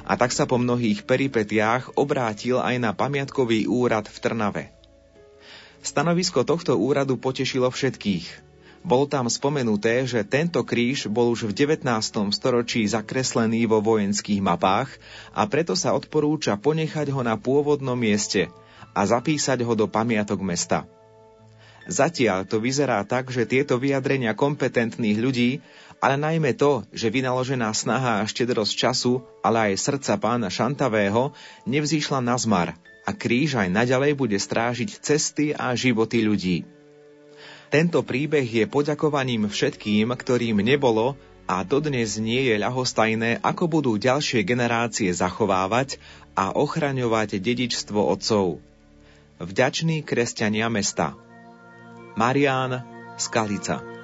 A 0.09 0.17
tak 0.17 0.33
sa 0.33 0.49
po 0.49 0.57
mnohých 0.57 1.05
peripetiách 1.05 2.01
obrátil 2.01 2.57
aj 2.57 2.81
na 2.81 2.97
pamiatkový 2.97 3.69
úrad 3.69 4.09
v 4.09 4.17
Trnave. 4.17 4.65
Stanovisko 5.85 6.49
tohto 6.49 6.81
úradu 6.81 7.21
potešilo 7.21 7.69
všetkých. 7.69 8.49
Bolo 8.89 9.05
tam 9.05 9.29
spomenuté, 9.29 10.09
že 10.09 10.25
tento 10.25 10.65
kríž 10.65 11.13
bol 11.13 11.29
už 11.35 11.51
v 11.51 11.53
19. 11.53 11.85
storočí 12.33 12.89
zakreslený 12.89 13.69
vo 13.69 13.85
vojenských 13.85 14.41
mapách 14.41 14.97
a 15.37 15.45
preto 15.45 15.77
sa 15.77 15.93
odporúča 15.93 16.57
ponechať 16.57 17.13
ho 17.13 17.21
na 17.21 17.37
pôvodnom 17.37 17.99
mieste 17.99 18.49
a 18.97 19.01
zapísať 19.05 19.61
ho 19.61 19.77
do 19.77 19.91
pamiatok 19.91 20.41
mesta. 20.41 20.89
Zatiaľ 21.89 22.45
to 22.45 22.61
vyzerá 22.61 23.01
tak, 23.09 23.33
že 23.33 23.49
tieto 23.49 23.81
vyjadrenia 23.81 24.37
kompetentných 24.37 25.19
ľudí, 25.19 25.51
ale 25.99 26.15
najmä 26.15 26.55
to, 26.55 26.87
že 26.95 27.11
vynaložená 27.11 27.75
snaha 27.75 28.23
a 28.23 28.29
štedrosť 28.29 28.73
času, 28.75 29.23
ale 29.43 29.73
aj 29.73 29.83
srdca 29.83 30.15
pána 30.19 30.47
Šantavého 30.47 31.35
nevzýšla 31.67 32.23
na 32.23 32.39
zmar 32.39 32.79
a 33.03 33.11
kríž 33.11 33.59
aj 33.59 33.73
naďalej 33.73 34.15
bude 34.15 34.39
strážiť 34.39 35.03
cesty 35.03 35.51
a 35.57 35.75
životy 35.75 36.23
ľudí. 36.23 36.59
Tento 37.69 38.01
príbeh 38.01 38.47
je 38.47 38.65
poďakovaním 38.65 39.51
všetkým, 39.51 40.09
ktorým 40.15 40.65
nebolo 40.65 41.19
a 41.49 41.65
dodnes 41.65 42.17
nie 42.21 42.49
je 42.49 42.57
ľahostajné, 42.61 43.45
ako 43.45 43.65
budú 43.69 43.93
ďalšie 43.97 44.45
generácie 44.45 45.11
zachovávať 45.13 46.01
a 46.33 46.53
ochraňovať 46.55 47.41
dedičstvo 47.41 47.99
otcov. 47.99 48.61
Vďační 49.41 50.05
kresťania 50.05 50.69
mesta. 50.69 51.17
Marián 52.17 52.85
Skalica 53.17 53.98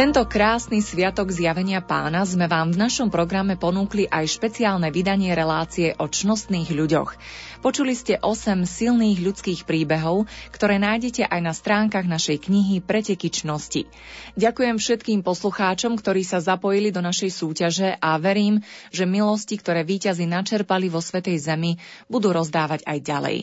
tento 0.00 0.24
krásny 0.24 0.80
sviatok 0.80 1.28
zjavenia 1.28 1.84
pána 1.84 2.24
sme 2.24 2.48
vám 2.48 2.72
v 2.72 2.88
našom 2.88 3.12
programe 3.12 3.60
ponúkli 3.60 4.08
aj 4.08 4.32
špeciálne 4.32 4.88
vydanie 4.88 5.36
relácie 5.36 5.92
o 6.00 6.08
čnostných 6.08 6.72
ľuďoch. 6.72 7.20
Počuli 7.60 7.92
ste 7.92 8.16
8 8.16 8.64
silných 8.64 9.20
ľudských 9.20 9.68
príbehov, 9.68 10.24
ktoré 10.56 10.80
nájdete 10.80 11.28
aj 11.28 11.40
na 11.44 11.52
stránkach 11.52 12.08
našej 12.08 12.48
knihy 12.48 12.80
Preteky 12.80 13.28
čnosti. 13.28 13.92
Ďakujem 14.40 14.80
všetkým 14.80 15.20
poslucháčom, 15.20 16.00
ktorí 16.00 16.24
sa 16.24 16.40
zapojili 16.40 16.88
do 16.88 17.04
našej 17.04 17.36
súťaže 17.36 17.92
a 18.00 18.16
verím, 18.16 18.64
že 18.88 19.04
milosti, 19.04 19.60
ktoré 19.60 19.84
víťazi 19.84 20.24
načerpali 20.24 20.88
vo 20.88 21.04
Svetej 21.04 21.36
Zemi, 21.44 21.76
budú 22.08 22.32
rozdávať 22.32 22.88
aj 22.88 22.98
ďalej. 23.04 23.38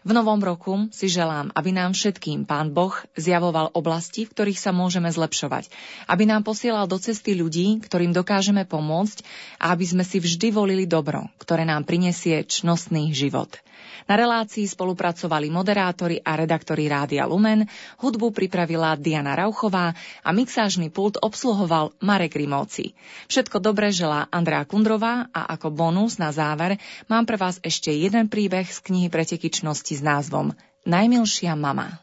V 0.00 0.16
novom 0.16 0.40
roku 0.40 0.88
si 0.88 1.12
želám, 1.12 1.52
aby 1.52 1.76
nám 1.76 1.92
všetkým 1.92 2.48
Pán 2.48 2.72
Boh 2.72 2.96
zjavoval 3.20 3.76
oblasti, 3.76 4.24
v 4.24 4.32
ktorých 4.32 4.56
sa 4.56 4.72
môžeme 4.72 5.12
zlepšovať, 5.12 5.68
aby 6.08 6.24
nám 6.24 6.40
posielal 6.40 6.88
do 6.88 6.96
cesty 6.96 7.36
ľudí, 7.36 7.84
ktorým 7.84 8.16
dokážeme 8.16 8.64
pomôcť 8.64 9.20
a 9.60 9.76
aby 9.76 9.84
sme 9.84 10.04
si 10.04 10.16
vždy 10.16 10.56
volili 10.56 10.88
dobro, 10.88 11.28
ktoré 11.36 11.68
nám 11.68 11.84
prinesie 11.84 12.48
čnostný 12.48 13.12
život. 13.12 13.60
Na 14.08 14.14
relácii 14.18 14.66
spolupracovali 14.66 15.52
moderátori 15.52 16.18
a 16.20 16.34
redaktori 16.34 16.90
Rádia 16.90 17.28
Lumen, 17.28 17.68
hudbu 18.00 18.34
pripravila 18.34 18.96
Diana 18.96 19.38
Rauchová 19.38 19.94
a 20.24 20.30
mixážny 20.34 20.90
pult 20.90 21.20
obsluhoval 21.20 21.94
Marek 22.02 22.34
Rimovci. 22.34 22.96
Všetko 23.30 23.62
dobré 23.62 23.94
želá 23.94 24.26
Andrea 24.32 24.64
Kundrová 24.64 25.28
a 25.30 25.52
ako 25.54 25.70
bonus 25.70 26.16
na 26.16 26.34
záver 26.34 26.80
mám 27.06 27.28
pre 27.28 27.36
vás 27.36 27.60
ešte 27.60 27.92
jeden 27.92 28.26
príbeh 28.26 28.66
z 28.66 28.78
knihy 28.80 29.08
Pretekyčnosti 29.12 29.94
s 29.98 30.02
názvom 30.02 30.56
Najmilšia 30.88 31.52
mama. 31.54 32.00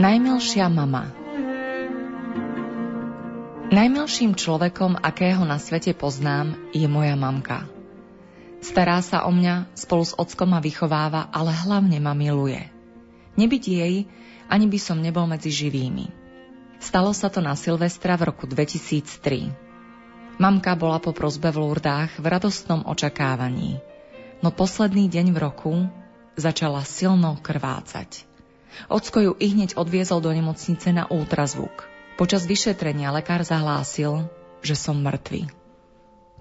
Najmilšia 0.00 0.72
mama 0.72 1.19
Najmilším 3.70 4.34
človekom, 4.34 4.98
akého 4.98 5.46
na 5.46 5.54
svete 5.54 5.94
poznám, 5.94 6.58
je 6.74 6.90
moja 6.90 7.14
mamka. 7.14 7.70
Stará 8.58 8.98
sa 8.98 9.22
o 9.22 9.30
mňa, 9.30 9.70
spolu 9.78 10.02
s 10.02 10.10
ockom 10.10 10.50
ma 10.50 10.58
vychováva, 10.58 11.30
ale 11.30 11.54
hlavne 11.54 12.02
ma 12.02 12.10
miluje. 12.10 12.66
Nebyť 13.38 13.64
jej, 13.70 14.10
ani 14.50 14.66
by 14.66 14.74
som 14.74 14.98
nebol 14.98 15.22
medzi 15.30 15.54
živými. 15.54 16.10
Stalo 16.82 17.14
sa 17.14 17.30
to 17.30 17.38
na 17.38 17.54
Silvestra 17.54 18.18
v 18.18 18.34
roku 18.34 18.50
2003. 18.50 19.54
Mamka 20.42 20.74
bola 20.74 20.98
po 20.98 21.14
prozbe 21.14 21.54
v 21.54 21.62
Lurdách 21.62 22.18
v 22.18 22.26
radostnom 22.26 22.82
očakávaní. 22.90 23.78
No 24.42 24.50
posledný 24.50 25.06
deň 25.06 25.30
v 25.30 25.38
roku 25.38 25.86
začala 26.34 26.82
silno 26.82 27.38
krvácať. 27.38 28.26
Ocko 28.90 29.18
ju 29.22 29.32
i 29.38 29.46
hneď 29.54 29.78
odviezol 29.78 30.18
do 30.18 30.34
nemocnice 30.34 30.90
na 30.90 31.06
ultrazvuk. 31.06 31.89
Počas 32.20 32.44
vyšetrenia 32.44 33.08
lekár 33.16 33.40
zahlásil, 33.40 34.28
že 34.60 34.76
som 34.76 35.00
mŕtvy. 35.00 35.48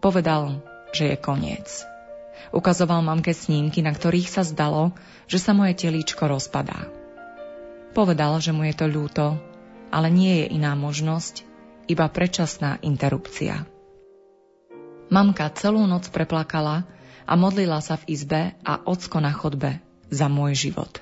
Povedal, 0.03 0.59
že 0.91 1.15
je 1.15 1.15
koniec. 1.15 1.87
Ukazoval 2.51 2.99
mamke 2.99 3.31
snímky, 3.31 3.79
na 3.79 3.95
ktorých 3.95 4.27
sa 4.27 4.43
zdalo, 4.43 4.91
že 5.31 5.39
sa 5.39 5.55
moje 5.55 5.79
telíčko 5.79 6.27
rozpadá. 6.27 6.91
Povedal, 7.95 8.43
že 8.43 8.51
mu 8.51 8.67
je 8.67 8.75
to 8.75 8.91
ľúto, 8.91 9.39
ale 9.87 10.11
nie 10.11 10.43
je 10.43 10.59
iná 10.59 10.75
možnosť, 10.75 11.47
iba 11.87 12.11
predčasná 12.11 12.83
interrupcia. 12.83 13.63
Mamka 15.07 15.47
celú 15.55 15.87
noc 15.87 16.11
preplakala 16.11 16.83
a 17.23 17.39
modlila 17.39 17.79
sa 17.79 17.95
v 17.95 18.19
izbe 18.19 18.51
a 18.67 18.83
ocko 18.83 19.23
na 19.23 19.31
chodbe 19.31 19.79
za 20.11 20.27
môj 20.27 20.59
život. 20.59 20.99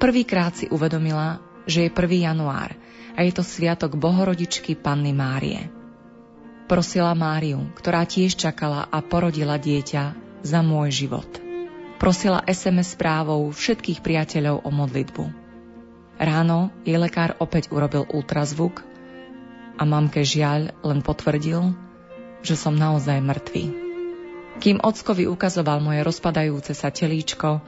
Prvýkrát 0.00 0.56
si 0.56 0.72
uvedomila, 0.72 1.44
že 1.68 1.84
je 1.84 1.90
1. 1.92 2.32
január 2.32 2.80
a 3.12 3.24
je 3.24 3.32
to 3.32 3.44
sviatok 3.44 3.96
Bohorodičky 3.96 4.76
Panny 4.76 5.12
Márie. 5.12 5.68
Prosila 6.66 7.12
Máriu, 7.12 7.68
ktorá 7.76 8.08
tiež 8.08 8.38
čakala 8.38 8.88
a 8.88 9.04
porodila 9.04 9.60
dieťa, 9.60 10.22
za 10.42 10.60
môj 10.60 11.06
život. 11.06 11.28
Prosila 12.02 12.42
SMS 12.42 12.98
správou 12.98 13.46
všetkých 13.54 14.02
priateľov 14.02 14.66
o 14.66 14.70
modlitbu. 14.74 15.24
Ráno 16.18 16.74
jej 16.82 16.98
lekár 16.98 17.38
opäť 17.38 17.70
urobil 17.70 18.06
ultrazvuk 18.10 18.82
a 19.78 19.82
mamke 19.86 20.26
žiaľ 20.26 20.74
len 20.82 20.98
potvrdil, 20.98 21.74
že 22.42 22.58
som 22.58 22.74
naozaj 22.74 23.22
mŕtvy. 23.22 23.64
Kým 24.58 24.82
ockovi 24.82 25.30
ukazoval 25.30 25.78
moje 25.78 26.02
rozpadajúce 26.02 26.74
sa 26.74 26.90
telíčko, 26.90 27.62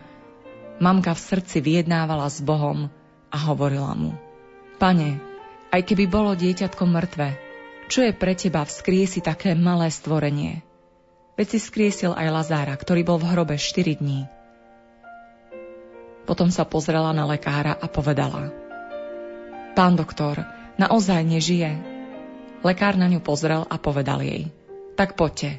mamka 0.82 1.14
v 1.14 1.24
srdci 1.30 1.62
vyjednávala 1.62 2.26
s 2.26 2.42
Bohom 2.42 2.90
a 3.30 3.36
hovorila 3.38 3.94
mu 3.94 4.14
Pane, 4.74 5.33
aj 5.74 5.90
keby 5.90 6.06
bolo 6.06 6.38
dieťatko 6.38 6.86
mŕtve, 6.86 7.34
čo 7.90 8.06
je 8.06 8.14
pre 8.14 8.38
teba 8.38 8.62
vzkriesi 8.62 9.18
také 9.18 9.58
malé 9.58 9.90
stvorenie? 9.90 10.62
Veď 11.34 11.46
si 11.50 11.58
skriesil 11.58 12.14
aj 12.14 12.30
Lazára, 12.30 12.78
ktorý 12.78 13.02
bol 13.02 13.18
v 13.18 13.34
hrobe 13.34 13.58
4 13.58 13.98
dní. 13.98 14.30
Potom 16.30 16.54
sa 16.54 16.62
pozrela 16.62 17.10
na 17.10 17.26
lekára 17.26 17.74
a 17.74 17.90
povedala 17.90 18.54
Pán 19.74 19.98
doktor, 19.98 20.46
naozaj 20.78 21.26
nežije. 21.26 21.74
Lekár 22.62 22.94
na 22.94 23.10
ňu 23.10 23.18
pozrel 23.18 23.66
a 23.66 23.74
povedal 23.74 24.22
jej 24.22 24.54
Tak 24.94 25.18
poďte. 25.18 25.58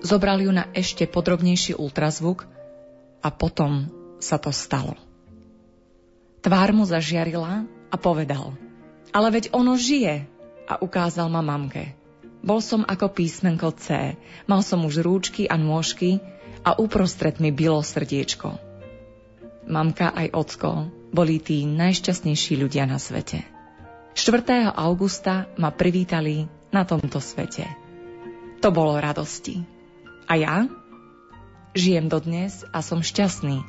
Zobral 0.00 0.40
ju 0.40 0.56
na 0.56 0.72
ešte 0.72 1.04
podrobnejší 1.04 1.76
ultrazvuk 1.76 2.48
a 3.20 3.28
potom 3.28 3.92
sa 4.24 4.40
to 4.40 4.48
stalo. 4.56 4.96
Tvár 6.40 6.72
mu 6.72 6.88
zažiarila 6.88 7.68
a 7.92 7.96
povedal 8.00 8.63
Ale 9.14 9.30
veď 9.30 9.54
ono 9.54 9.78
žije 9.78 10.26
a 10.66 10.74
ukázal 10.82 11.30
ma 11.30 11.38
mamke. 11.38 11.94
Bol 12.44 12.58
som 12.60 12.82
ako 12.82 13.14
písmenko 13.14 13.72
C, 13.78 14.18
mal 14.50 14.60
som 14.60 14.82
už 14.84 15.00
rúčky 15.00 15.46
a 15.46 15.54
nôžky 15.54 16.18
a 16.66 16.76
uprostred 16.76 17.38
mi 17.38 17.54
bylo 17.54 17.80
srdiečko. 17.80 18.58
Mamka 19.64 20.12
aj 20.12 20.28
ocko 20.34 20.92
boli 21.14 21.40
tí 21.40 21.64
najšťastnejší 21.64 22.60
ľudia 22.60 22.84
na 22.84 23.00
svete. 23.00 23.46
4. 24.12 24.70
augusta 24.76 25.48
ma 25.56 25.72
privítali 25.72 26.44
na 26.68 26.84
tomto 26.84 27.22
svete. 27.22 27.64
To 28.60 28.68
bolo 28.74 29.00
radosti. 29.00 29.64
A 30.28 30.36
ja? 30.36 30.56
Žijem 31.72 32.06
dodnes 32.12 32.66
a 32.70 32.84
som 32.84 33.00
šťastný, 33.00 33.62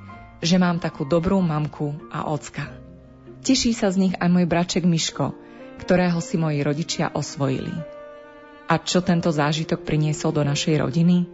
že 0.43 0.55
mám 0.59 0.83
takú 0.83 1.07
dobrú 1.07 1.39
mamku 1.39 1.95
a 2.11 2.27
ocka. 2.27 2.84
Teší 3.45 3.77
sa 3.77 3.93
z 3.93 4.09
nich 4.09 4.15
aj 4.17 4.25
môj 4.25 4.49
braček 4.49 4.89
Miško, 4.89 5.37
ktorého 5.77 6.17
si 6.17 6.33
moji 6.33 6.65
rodičia 6.65 7.13
osvojili. 7.13 7.69
A 8.65 8.81
čo 8.81 9.05
tento 9.05 9.29
zážitok 9.29 9.85
priniesol 9.85 10.33
do 10.33 10.41
našej 10.41 10.81
rodiny? 10.81 11.29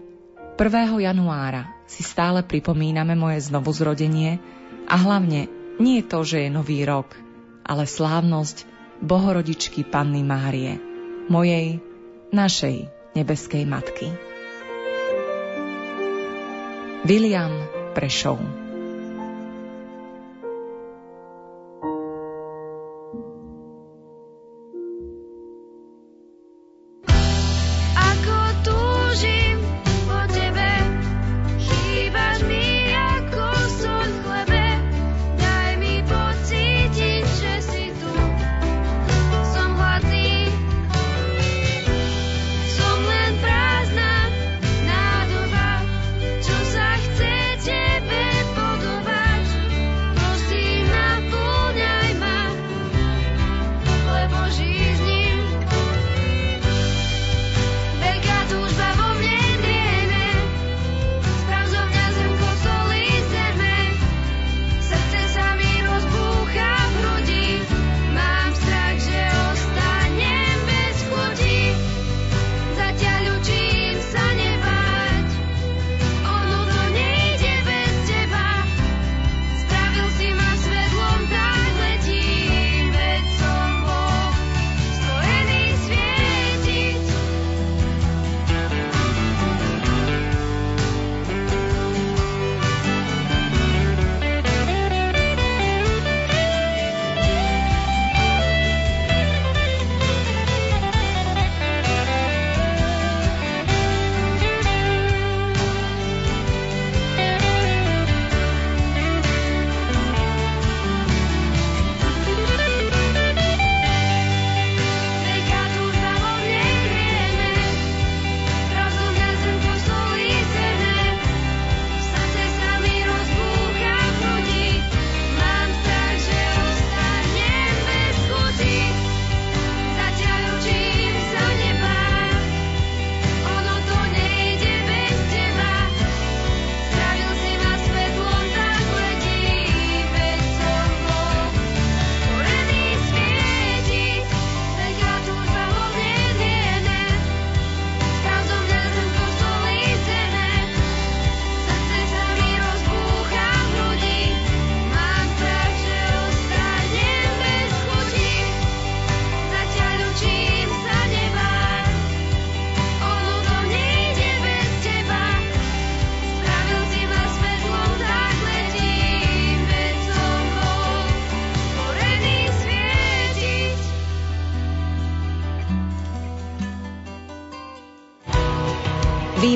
1. 0.59 1.07
januára 1.07 1.71
si 1.87 2.03
stále 2.03 2.43
pripomíname 2.43 3.15
moje 3.15 3.47
znovuzrodenie 3.47 4.43
a 4.91 4.95
hlavne 4.99 5.47
nie 5.79 6.03
to, 6.03 6.27
že 6.27 6.43
je 6.43 6.49
nový 6.51 6.83
rok, 6.83 7.15
ale 7.63 7.87
slávnosť 7.87 8.67
Bohorodičky 8.99 9.87
Panny 9.87 10.19
Márie, 10.27 10.83
mojej, 11.31 11.79
našej 12.35 12.91
nebeskej 13.15 13.63
matky. 13.63 14.11
William 17.07 17.55
Prešov 17.95 18.60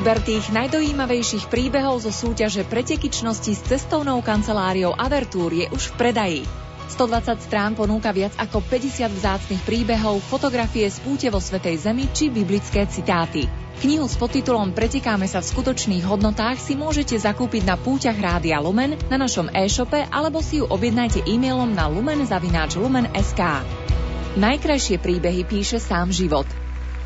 Výber 0.05 0.21
tých 0.21 0.53
najdojímavejších 0.53 1.49
príbehov 1.49 1.97
zo 2.05 2.13
súťaže 2.13 2.61
pretekyčnosti 2.69 3.57
s 3.57 3.65
cestovnou 3.65 4.21
kanceláriou 4.21 4.93
Avertúr 4.93 5.49
je 5.49 5.65
už 5.73 5.89
v 5.89 5.93
predaji. 5.97 6.41
120 6.93 7.41
strán 7.41 7.73
ponúka 7.73 8.13
viac 8.13 8.29
ako 8.37 8.61
50 8.61 9.01
vzácnych 9.01 9.65
príbehov, 9.65 10.21
fotografie 10.21 10.85
z 10.93 11.01
púte 11.01 11.25
vo 11.33 11.41
Svetej 11.41 11.89
Zemi 11.89 12.05
či 12.13 12.29
biblické 12.29 12.85
citáty. 12.85 13.49
Knihu 13.81 14.05
s 14.05 14.13
podtitulom 14.21 14.77
Pretekáme 14.77 15.25
sa 15.25 15.41
v 15.41 15.49
skutočných 15.49 16.05
hodnotách 16.05 16.61
si 16.61 16.77
môžete 16.77 17.17
zakúpiť 17.17 17.65
na 17.65 17.73
púťach 17.73 18.21
Rádia 18.21 18.61
Lumen, 18.61 19.01
na 19.09 19.17
našom 19.17 19.49
e-shope 19.57 20.05
alebo 20.13 20.37
si 20.45 20.61
ju 20.61 20.69
objednajte 20.69 21.25
e-mailom 21.25 21.73
na 21.73 21.89
lumen.lumen.sk. 21.89 23.41
Najkrajšie 24.37 25.01
príbehy 25.01 25.49
píše 25.49 25.81
sám 25.81 26.13
život. 26.13 26.45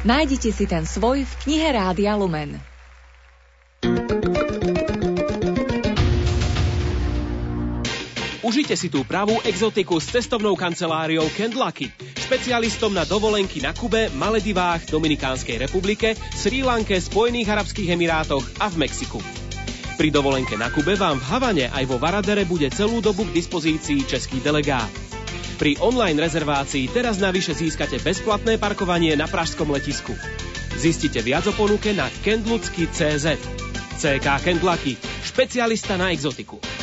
Nájdite 0.03 0.51
si 0.51 0.67
ten 0.67 0.83
svoj 0.83 1.23
v 1.23 1.33
knihe 1.47 1.71
Rádia 1.71 2.19
Lumen. 2.19 2.68
Užite 8.39 8.79
si 8.79 8.87
tú 8.87 9.03
pravú 9.03 9.35
exotiku 9.43 9.99
s 9.99 10.15
cestovnou 10.15 10.55
kanceláriou 10.55 11.27
Kendlucky, 11.35 11.91
špecialistom 12.23 12.95
na 12.95 13.03
dovolenky 13.03 13.59
na 13.59 13.75
Kube, 13.75 14.07
Maledivách, 14.15 14.87
Dominikánskej 14.87 15.59
republike, 15.59 16.15
Sri 16.15 16.63
Lanke, 16.63 16.95
Spojených 17.03 17.51
Arabských 17.51 17.99
Emirátoch 17.99 18.47
a 18.63 18.71
v 18.71 18.87
Mexiku. 18.87 19.19
Pri 19.99 20.07
dovolenke 20.07 20.55
na 20.55 20.71
Kube 20.71 20.95
vám 20.95 21.19
v 21.19 21.27
Havane 21.27 21.65
aj 21.67 21.83
vo 21.83 21.99
Varadere 21.99 22.47
bude 22.47 22.71
celú 22.71 23.03
dobu 23.03 23.27
k 23.27 23.35
dispozícii 23.35 24.07
český 24.07 24.39
delegát. 24.39 24.87
Pri 25.59 25.75
online 25.83 26.23
rezervácii 26.23 26.87
teraz 26.95 27.19
navyše 27.19 27.51
získate 27.51 27.99
bezplatné 27.99 28.55
parkovanie 28.55 29.19
na 29.19 29.27
pražskom 29.27 29.67
letisku. 29.67 30.15
Zistite 30.79 31.19
viac 31.19 31.43
o 31.43 31.51
ponuke 31.51 31.91
na 31.91 32.07
kendlucky.cz. 32.23 33.35
CK 33.99 34.27
Kendlucky, 34.47 34.95
špecialista 35.27 35.99
na 35.99 36.15
exotiku. 36.15 36.78